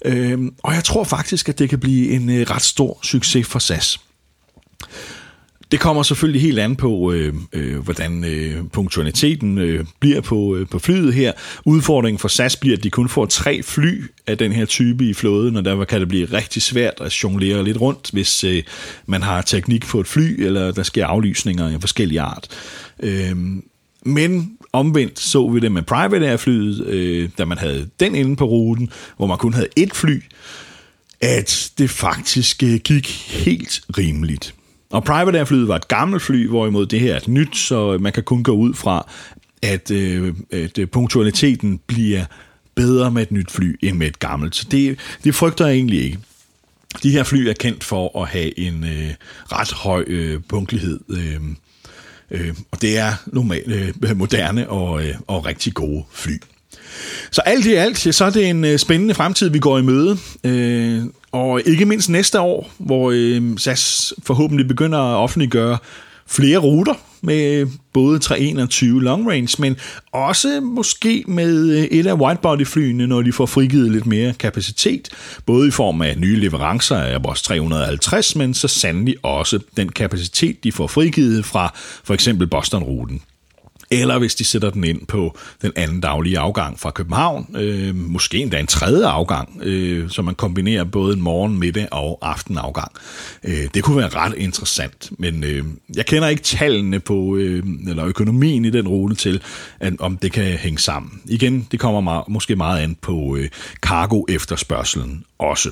Øh, 0.04 0.38
og 0.62 0.74
jeg 0.74 0.84
tror 0.84 1.04
faktisk, 1.04 1.48
at 1.48 1.58
det 1.58 1.68
kan 1.68 1.80
blive 1.80 2.10
en 2.10 2.30
øh, 2.30 2.46
ret 2.50 2.62
stor 2.62 2.98
succes 3.02 3.46
for 3.46 3.58
SAS. 3.58 4.00
Det 5.72 5.80
kommer 5.80 6.02
selvfølgelig 6.02 6.42
helt 6.42 6.58
an 6.58 6.76
på, 6.76 7.12
øh, 7.12 7.34
øh, 7.52 7.78
hvordan 7.78 8.24
øh, 8.24 8.64
punktualiteten 8.72 9.58
øh, 9.58 9.84
bliver 10.00 10.20
på, 10.20 10.56
øh, 10.56 10.68
på 10.68 10.78
flyet 10.78 11.14
her. 11.14 11.32
Udfordringen 11.64 12.18
for 12.18 12.28
SAS 12.28 12.56
bliver, 12.56 12.76
at 12.76 12.82
de 12.82 12.90
kun 12.90 13.08
får 13.08 13.26
tre 13.26 13.62
fly 13.62 14.02
af 14.26 14.38
den 14.38 14.52
her 14.52 14.64
type 14.64 15.04
i 15.04 15.14
flåden, 15.14 15.56
og 15.56 15.64
derfor 15.64 15.84
kan 15.84 16.00
det 16.00 16.08
blive 16.08 16.24
rigtig 16.24 16.62
svært 16.62 16.94
at 17.00 17.12
jonglere 17.22 17.64
lidt 17.64 17.80
rundt, 17.80 18.10
hvis 18.12 18.44
øh, 18.44 18.62
man 19.06 19.22
har 19.22 19.42
teknik 19.42 19.86
på 19.86 20.00
et 20.00 20.06
fly, 20.06 20.40
eller 20.42 20.72
der 20.72 20.82
sker 20.82 21.06
aflysninger 21.06 21.74
af 21.74 21.80
forskellige 21.80 22.20
art. 22.20 22.48
Øh, 23.02 23.36
men 24.02 24.52
omvendt 24.72 25.20
så 25.20 25.48
vi 25.48 25.60
det 25.60 25.72
med 25.72 25.82
Private 25.82 26.28
Air-flyet, 26.28 26.86
øh, 26.86 27.28
da 27.38 27.44
man 27.44 27.58
havde 27.58 27.88
den 28.00 28.14
inde 28.14 28.36
på 28.36 28.44
ruten, 28.44 28.90
hvor 29.16 29.26
man 29.26 29.38
kun 29.38 29.54
havde 29.54 29.68
et 29.76 29.94
fly, 29.94 30.22
at 31.20 31.70
det 31.78 31.90
faktisk 31.90 32.62
øh, 32.62 32.74
gik 32.74 33.08
helt 33.28 33.80
rimeligt. 33.98 34.54
Og 34.92 35.04
Private 35.04 35.38
Air-flyet 35.38 35.68
var 35.68 35.76
et 35.76 35.88
gammelt 35.88 36.22
fly, 36.22 36.48
hvorimod 36.48 36.86
det 36.86 37.00
her 37.00 37.12
er 37.12 37.16
et 37.16 37.28
nyt, 37.28 37.56
så 37.56 37.98
man 38.00 38.12
kan 38.12 38.22
kun 38.22 38.42
gå 38.42 38.52
ud 38.52 38.74
fra, 38.74 39.10
at, 39.62 39.90
øh, 39.90 40.34
at 40.50 40.78
øh, 40.78 40.86
punktualiteten 40.86 41.80
bliver 41.86 42.24
bedre 42.74 43.10
med 43.10 43.22
et 43.22 43.32
nyt 43.32 43.50
fly 43.50 43.78
end 43.82 43.96
med 43.96 44.06
et 44.06 44.18
gammelt. 44.18 44.56
Så 44.56 44.66
det, 44.70 44.98
det 45.24 45.34
frygter 45.34 45.66
jeg 45.66 45.74
egentlig 45.74 46.04
ikke. 46.04 46.18
De 47.02 47.10
her 47.10 47.24
fly 47.24 47.38
er 47.38 47.52
kendt 47.52 47.84
for 47.84 48.22
at 48.22 48.28
have 48.28 48.58
en 48.58 48.84
øh, 48.84 49.10
ret 49.52 49.72
høj 49.72 50.04
øh, 50.06 50.40
punktlighed. 50.48 51.00
Øh, 51.08 51.40
Øh, 52.32 52.54
og 52.70 52.82
det 52.82 52.98
er 52.98 53.12
normalt 53.26 53.94
øh, 54.04 54.16
moderne 54.16 54.70
og, 54.70 55.04
øh, 55.04 55.14
og 55.26 55.46
rigtig 55.46 55.74
gode 55.74 56.04
fly. 56.12 56.32
Så 57.30 57.40
alt 57.40 57.66
i 57.66 57.74
alt, 57.74 58.14
så 58.14 58.24
er 58.24 58.30
det 58.30 58.48
en 58.48 58.64
øh, 58.64 58.78
spændende 58.78 59.14
fremtid, 59.14 59.48
vi 59.48 59.58
går 59.58 59.78
i 59.78 59.82
møde. 59.82 60.18
Øh, 60.44 61.02
og 61.32 61.62
ikke 61.66 61.86
mindst 61.86 62.10
næste 62.10 62.40
år, 62.40 62.70
hvor 62.78 63.10
øh, 63.14 63.58
SAS 63.58 64.14
forhåbentlig 64.22 64.68
begynder 64.68 64.98
at 64.98 65.16
offentliggøre 65.16 65.78
flere 66.26 66.58
ruter 66.58 66.94
med 67.22 67.54
øh, 67.54 67.68
både 67.92 68.18
321 68.18 69.02
long 69.02 69.30
range, 69.30 69.56
men 69.58 69.76
også 70.12 70.60
måske 70.60 71.24
med 71.26 71.70
øh, 71.70 71.84
et 71.84 72.06
af 72.06 72.14
whitebody-flyene, 72.14 73.06
når 73.06 73.22
de 73.22 73.32
får 73.32 73.46
frigivet 73.46 73.90
lidt 73.92 74.06
mere 74.06 74.34
kapacitet, 74.34 75.08
både 75.46 75.68
i 75.68 75.70
form 75.70 76.02
af 76.02 76.18
nye 76.18 76.36
leverancer 76.36 76.96
af 76.96 77.24
vores 77.24 77.42
350, 77.42 78.36
men 78.36 78.54
så 78.54 78.68
sandelig 78.68 79.16
også 79.22 79.58
den 79.76 79.88
kapacitet, 79.88 80.64
de 80.64 80.72
får 80.72 80.86
frigivet 80.86 81.44
fra 81.44 81.72
for 82.04 82.14
eksempel 82.14 82.46
Boston-ruten 82.46 83.22
eller 83.92 84.18
hvis 84.18 84.34
de 84.34 84.44
sætter 84.44 84.70
den 84.70 84.84
ind 84.84 85.06
på 85.06 85.38
den 85.62 85.72
anden 85.76 86.00
daglige 86.00 86.38
afgang 86.38 86.80
fra 86.80 86.90
København, 86.90 87.56
øh, 87.56 87.96
måske 87.96 88.38
endda 88.38 88.60
en 88.60 88.66
tredje 88.66 89.06
afgang, 89.06 89.60
øh, 89.62 90.10
så 90.10 90.22
man 90.22 90.34
kombinerer 90.34 90.84
både 90.84 91.16
en 91.16 91.20
morgen, 91.20 91.58
middag 91.58 91.88
og 91.90 92.18
aftenafgang. 92.22 92.92
Øh, 93.44 93.68
det 93.74 93.84
kunne 93.84 93.96
være 93.96 94.08
ret 94.08 94.34
interessant, 94.36 95.10
men 95.18 95.44
øh, 95.44 95.64
jeg 95.96 96.06
kender 96.06 96.28
ikke 96.28 96.42
tallene 96.42 97.00
på, 97.00 97.36
øh, 97.36 97.64
eller 97.88 98.06
økonomien 98.06 98.64
i 98.64 98.70
den 98.70 98.88
rute 98.88 99.14
til, 99.14 99.42
at, 99.80 99.92
om 99.98 100.16
det 100.16 100.32
kan 100.32 100.44
hænge 100.44 100.78
sammen. 100.78 101.20
Igen, 101.24 101.68
det 101.72 101.80
kommer 101.80 102.00
meget, 102.00 102.24
måske 102.28 102.56
meget 102.56 102.82
an 102.82 102.96
på 103.00 103.36
øh, 103.36 103.48
cargo 103.80 104.24
efterspørgselen 104.28 105.24
også. 105.38 105.70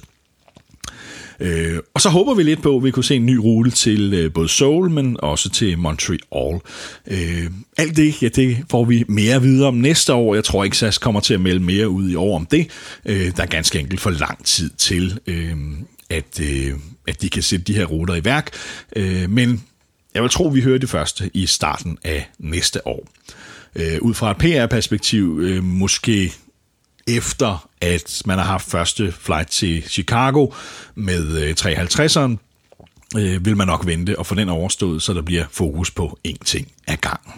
Øh, 1.40 1.78
og 1.94 2.00
så 2.00 2.08
håber 2.08 2.34
vi 2.34 2.42
lidt 2.42 2.62
på, 2.62 2.76
at 2.76 2.84
vi 2.84 2.90
kunne 2.90 3.04
se 3.04 3.16
en 3.16 3.26
ny 3.26 3.36
rute 3.36 3.70
til 3.70 4.14
øh, 4.14 4.32
både 4.32 4.48
Seoul, 4.48 4.90
men 4.90 5.16
også 5.22 5.50
til 5.50 5.78
Montreal. 5.78 6.60
Øh, 7.06 7.50
alt 7.78 7.96
det, 7.96 8.22
ja, 8.22 8.28
det 8.28 8.58
får 8.70 8.84
vi 8.84 9.04
mere 9.08 9.34
at 9.34 9.42
vide 9.42 9.66
om 9.66 9.74
næste 9.74 10.14
år. 10.14 10.34
Jeg 10.34 10.44
tror 10.44 10.64
ikke, 10.64 10.76
SAS 10.76 10.98
kommer 10.98 11.20
til 11.20 11.34
at 11.34 11.40
melde 11.40 11.60
mere 11.60 11.88
ud 11.88 12.10
i 12.10 12.14
år 12.14 12.36
om 12.36 12.46
det. 12.46 12.66
Øh, 13.04 13.36
der 13.36 13.42
er 13.42 13.46
ganske 13.46 13.80
enkelt 13.80 14.00
for 14.00 14.10
lang 14.10 14.44
tid 14.44 14.70
til, 14.70 15.18
øh, 15.26 15.56
at, 16.10 16.40
øh, 16.40 16.72
at 17.08 17.22
de 17.22 17.28
kan 17.28 17.42
sætte 17.42 17.64
de 17.64 17.74
her 17.74 17.84
ruter 17.84 18.14
i 18.14 18.24
værk. 18.24 18.50
Øh, 18.96 19.30
men 19.30 19.64
jeg 20.14 20.22
vil 20.22 20.30
tro, 20.30 20.44
vi 20.44 20.60
hører 20.60 20.78
det 20.78 20.88
første 20.88 21.30
i 21.34 21.46
starten 21.46 21.98
af 22.04 22.28
næste 22.38 22.86
år. 22.86 23.08
Øh, 23.76 23.98
ud 24.00 24.14
fra 24.14 24.30
et 24.30 24.36
PR-perspektiv 24.36 25.40
øh, 25.42 25.64
måske 25.64 26.32
efter 27.16 27.68
at 27.80 28.22
man 28.26 28.38
har 28.38 28.44
haft 28.44 28.70
første 28.70 29.12
flight 29.12 29.50
til 29.50 29.82
Chicago 29.88 30.46
med 30.94 31.38
øh, 31.42 31.54
350'eren, 31.60 32.36
øh, 33.18 33.44
vil 33.44 33.56
man 33.56 33.66
nok 33.66 33.86
vente 33.86 34.18
og 34.18 34.26
få 34.26 34.34
den 34.34 34.48
overstået, 34.48 35.02
så 35.02 35.14
der 35.14 35.22
bliver 35.22 35.44
fokus 35.50 35.90
på 35.90 36.18
én 36.28 36.44
ting 36.44 36.68
ad 36.86 36.96
gangen. 36.96 37.32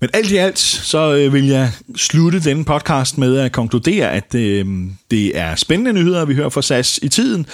Men 0.00 0.10
alt 0.12 0.30
i 0.30 0.36
alt, 0.36 0.58
så 0.58 1.14
øh, 1.14 1.32
vil 1.32 1.46
jeg 1.46 1.72
slutte 1.96 2.40
denne 2.40 2.64
podcast 2.64 3.18
med 3.18 3.38
at 3.38 3.52
konkludere, 3.52 4.12
at 4.12 4.34
øh, 4.34 4.66
det 5.10 5.38
er 5.38 5.54
spændende 5.54 5.92
nyheder, 5.92 6.24
vi 6.24 6.34
hører 6.34 6.48
fra 6.48 6.62
SAS 6.62 6.98
i 7.02 7.08
tiden, 7.08 7.46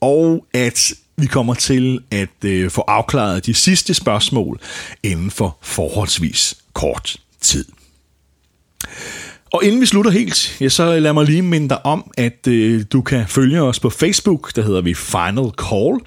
og 0.00 0.46
at 0.54 0.92
vi 1.16 1.26
kommer 1.26 1.54
til 1.54 2.00
at 2.10 2.44
øh, 2.44 2.70
få 2.70 2.84
afklaret 2.88 3.46
de 3.46 3.54
sidste 3.54 3.94
spørgsmål 3.94 4.60
inden 5.02 5.30
for 5.30 5.58
forholdsvis 5.62 6.56
kort 6.72 7.16
tid. 7.40 7.64
Og 9.56 9.64
inden 9.64 9.80
vi 9.80 9.86
slutter 9.86 10.10
helt, 10.10 10.56
ja, 10.60 10.68
så 10.68 10.98
lad 11.00 11.12
mig 11.12 11.24
lige 11.24 11.42
minde 11.42 11.68
dig 11.68 11.86
om, 11.86 12.10
at 12.16 12.46
øh, 12.48 12.84
du 12.92 13.02
kan 13.02 13.24
følge 13.28 13.62
os 13.62 13.80
på 13.80 13.90
Facebook, 13.90 14.56
der 14.56 14.62
hedder 14.62 14.80
vi 14.80 14.94
Final 14.94 15.50
Call. 15.58 16.00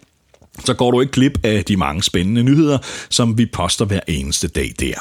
Så 0.65 0.73
går 0.73 0.91
du 0.91 1.01
ikke 1.01 1.11
glip 1.11 1.39
af 1.43 1.65
de 1.65 1.77
mange 1.77 2.03
spændende 2.03 2.43
nyheder, 2.43 2.77
som 3.09 3.37
vi 3.37 3.45
poster 3.45 3.85
hver 3.85 3.99
eneste 4.07 4.47
dag 4.47 4.71
der. 4.79 4.93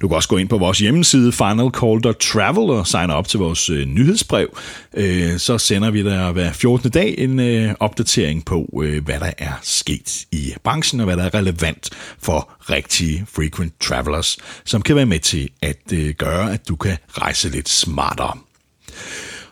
Du 0.00 0.08
kan 0.08 0.16
også 0.16 0.28
gå 0.28 0.36
ind 0.36 0.48
på 0.48 0.58
vores 0.58 0.78
hjemmeside 0.78 1.32
finalcall.travel 1.32 2.70
og 2.70 2.86
signe 2.86 3.14
op 3.14 3.28
til 3.28 3.38
vores 3.38 3.70
øh, 3.70 3.86
nyhedsbrev. 3.86 4.58
Øh, 4.94 5.38
så 5.38 5.58
sender 5.58 5.90
vi 5.90 6.02
dig 6.02 6.32
hver 6.32 6.52
14. 6.52 6.90
dag 6.90 7.14
en 7.18 7.40
øh, 7.40 7.74
opdatering 7.80 8.44
på, 8.44 8.80
øh, 8.82 9.04
hvad 9.04 9.20
der 9.20 9.32
er 9.38 9.52
sket 9.62 10.26
i 10.32 10.54
branchen 10.64 11.00
og 11.00 11.04
hvad 11.04 11.16
der 11.16 11.24
er 11.24 11.34
relevant 11.34 11.90
for 12.18 12.50
rigtige 12.70 13.26
frequent 13.32 13.80
travelers, 13.80 14.38
som 14.64 14.82
kan 14.82 14.96
være 14.96 15.06
med 15.06 15.20
til 15.20 15.50
at 15.62 15.92
øh, 15.92 16.14
gøre, 16.14 16.52
at 16.52 16.68
du 16.68 16.76
kan 16.76 16.96
rejse 17.08 17.48
lidt 17.48 17.68
smartere. 17.68 18.38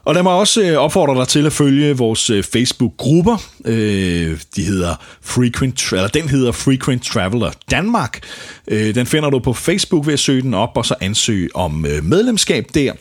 Og 0.07 0.15
lad 0.15 0.23
mig 0.23 0.33
også 0.33 0.63
øh, 0.63 0.77
opfordre 0.77 1.15
dig 1.15 1.29
til 1.29 1.47
at 1.47 1.53
følge 1.53 1.97
vores 1.97 2.31
øh, 2.31 2.45
Facebook-grupper. 2.45 3.37
Øh, 3.65 4.41
de 4.57 4.63
hedder 4.63 4.95
Frequent, 5.23 5.93
eller 5.93 6.09
den 6.09 6.29
hedder 6.29 6.53
Frequent 6.53 7.05
Traveler 7.05 7.51
Danmark. 7.71 8.21
Den 8.69 9.07
finder 9.07 9.31
du 9.31 9.39
på 9.39 9.53
Facebook 9.53 10.07
ved 10.07 10.13
at 10.13 10.19
søge 10.19 10.43
den 10.43 10.55
op, 10.55 10.71
og 10.77 10.87
så 10.87 10.95
ansøge 11.01 11.49
om 11.55 11.87
medlemskab 12.03 12.65
der. 12.75 12.93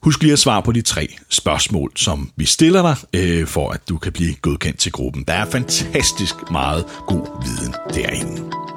Husk 0.00 0.22
lige 0.22 0.32
at 0.32 0.38
svare 0.38 0.62
på 0.62 0.72
de 0.72 0.82
tre 0.82 1.08
spørgsmål, 1.28 1.92
som 1.96 2.30
vi 2.36 2.44
stiller 2.44 2.96
dig, 3.12 3.48
for 3.48 3.70
at 3.70 3.88
du 3.88 3.98
kan 3.98 4.12
blive 4.12 4.34
godkendt 4.34 4.78
til 4.78 4.92
gruppen. 4.92 5.24
Der 5.28 5.34
er 5.34 5.50
fantastisk 5.50 6.34
meget 6.50 6.84
god 7.06 7.26
viden 7.44 7.74
derinde. 7.94 8.73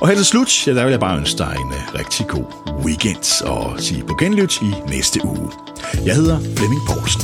Og 0.00 0.08
her 0.08 0.14
til 0.14 0.24
slut, 0.24 0.66
ja, 0.66 0.74
der 0.74 0.82
vil 0.84 0.90
jeg 0.90 1.00
bare 1.00 1.16
ønske 1.18 1.38
dig 1.38 1.56
en 1.60 1.72
øh, 1.72 1.94
rigtig 2.00 2.26
god 2.28 2.44
weekend 2.84 3.44
og 3.44 3.74
sige 3.78 4.02
på 4.04 4.14
genlyt 4.20 4.62
i 4.62 4.74
næste 4.88 5.20
uge. 5.24 5.50
Jeg 6.04 6.14
hedder 6.14 6.38
Flemming 6.56 6.82
Poulsen. 6.88 7.20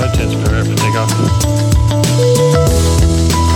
Fantastic 0.00 0.38
for 0.42 0.48
everything. 0.50 0.78
Take 0.84 0.98
off. 1.02 1.12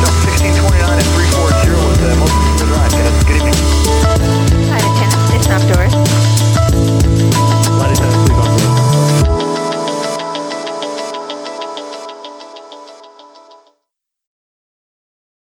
Jump 0.03 0.16
1629 0.24 0.99
at 1.03 1.07
340 1.14 1.79
with 1.89 2.01
the 2.05 2.11
multiple 2.22 2.68
right. 2.76 2.93
Good 3.29 3.37
evening. 3.41 3.59
Hi, 4.72 4.79
Lieutenant. 4.85 5.35
It's 5.37 5.49
Outdoors. 5.55 5.88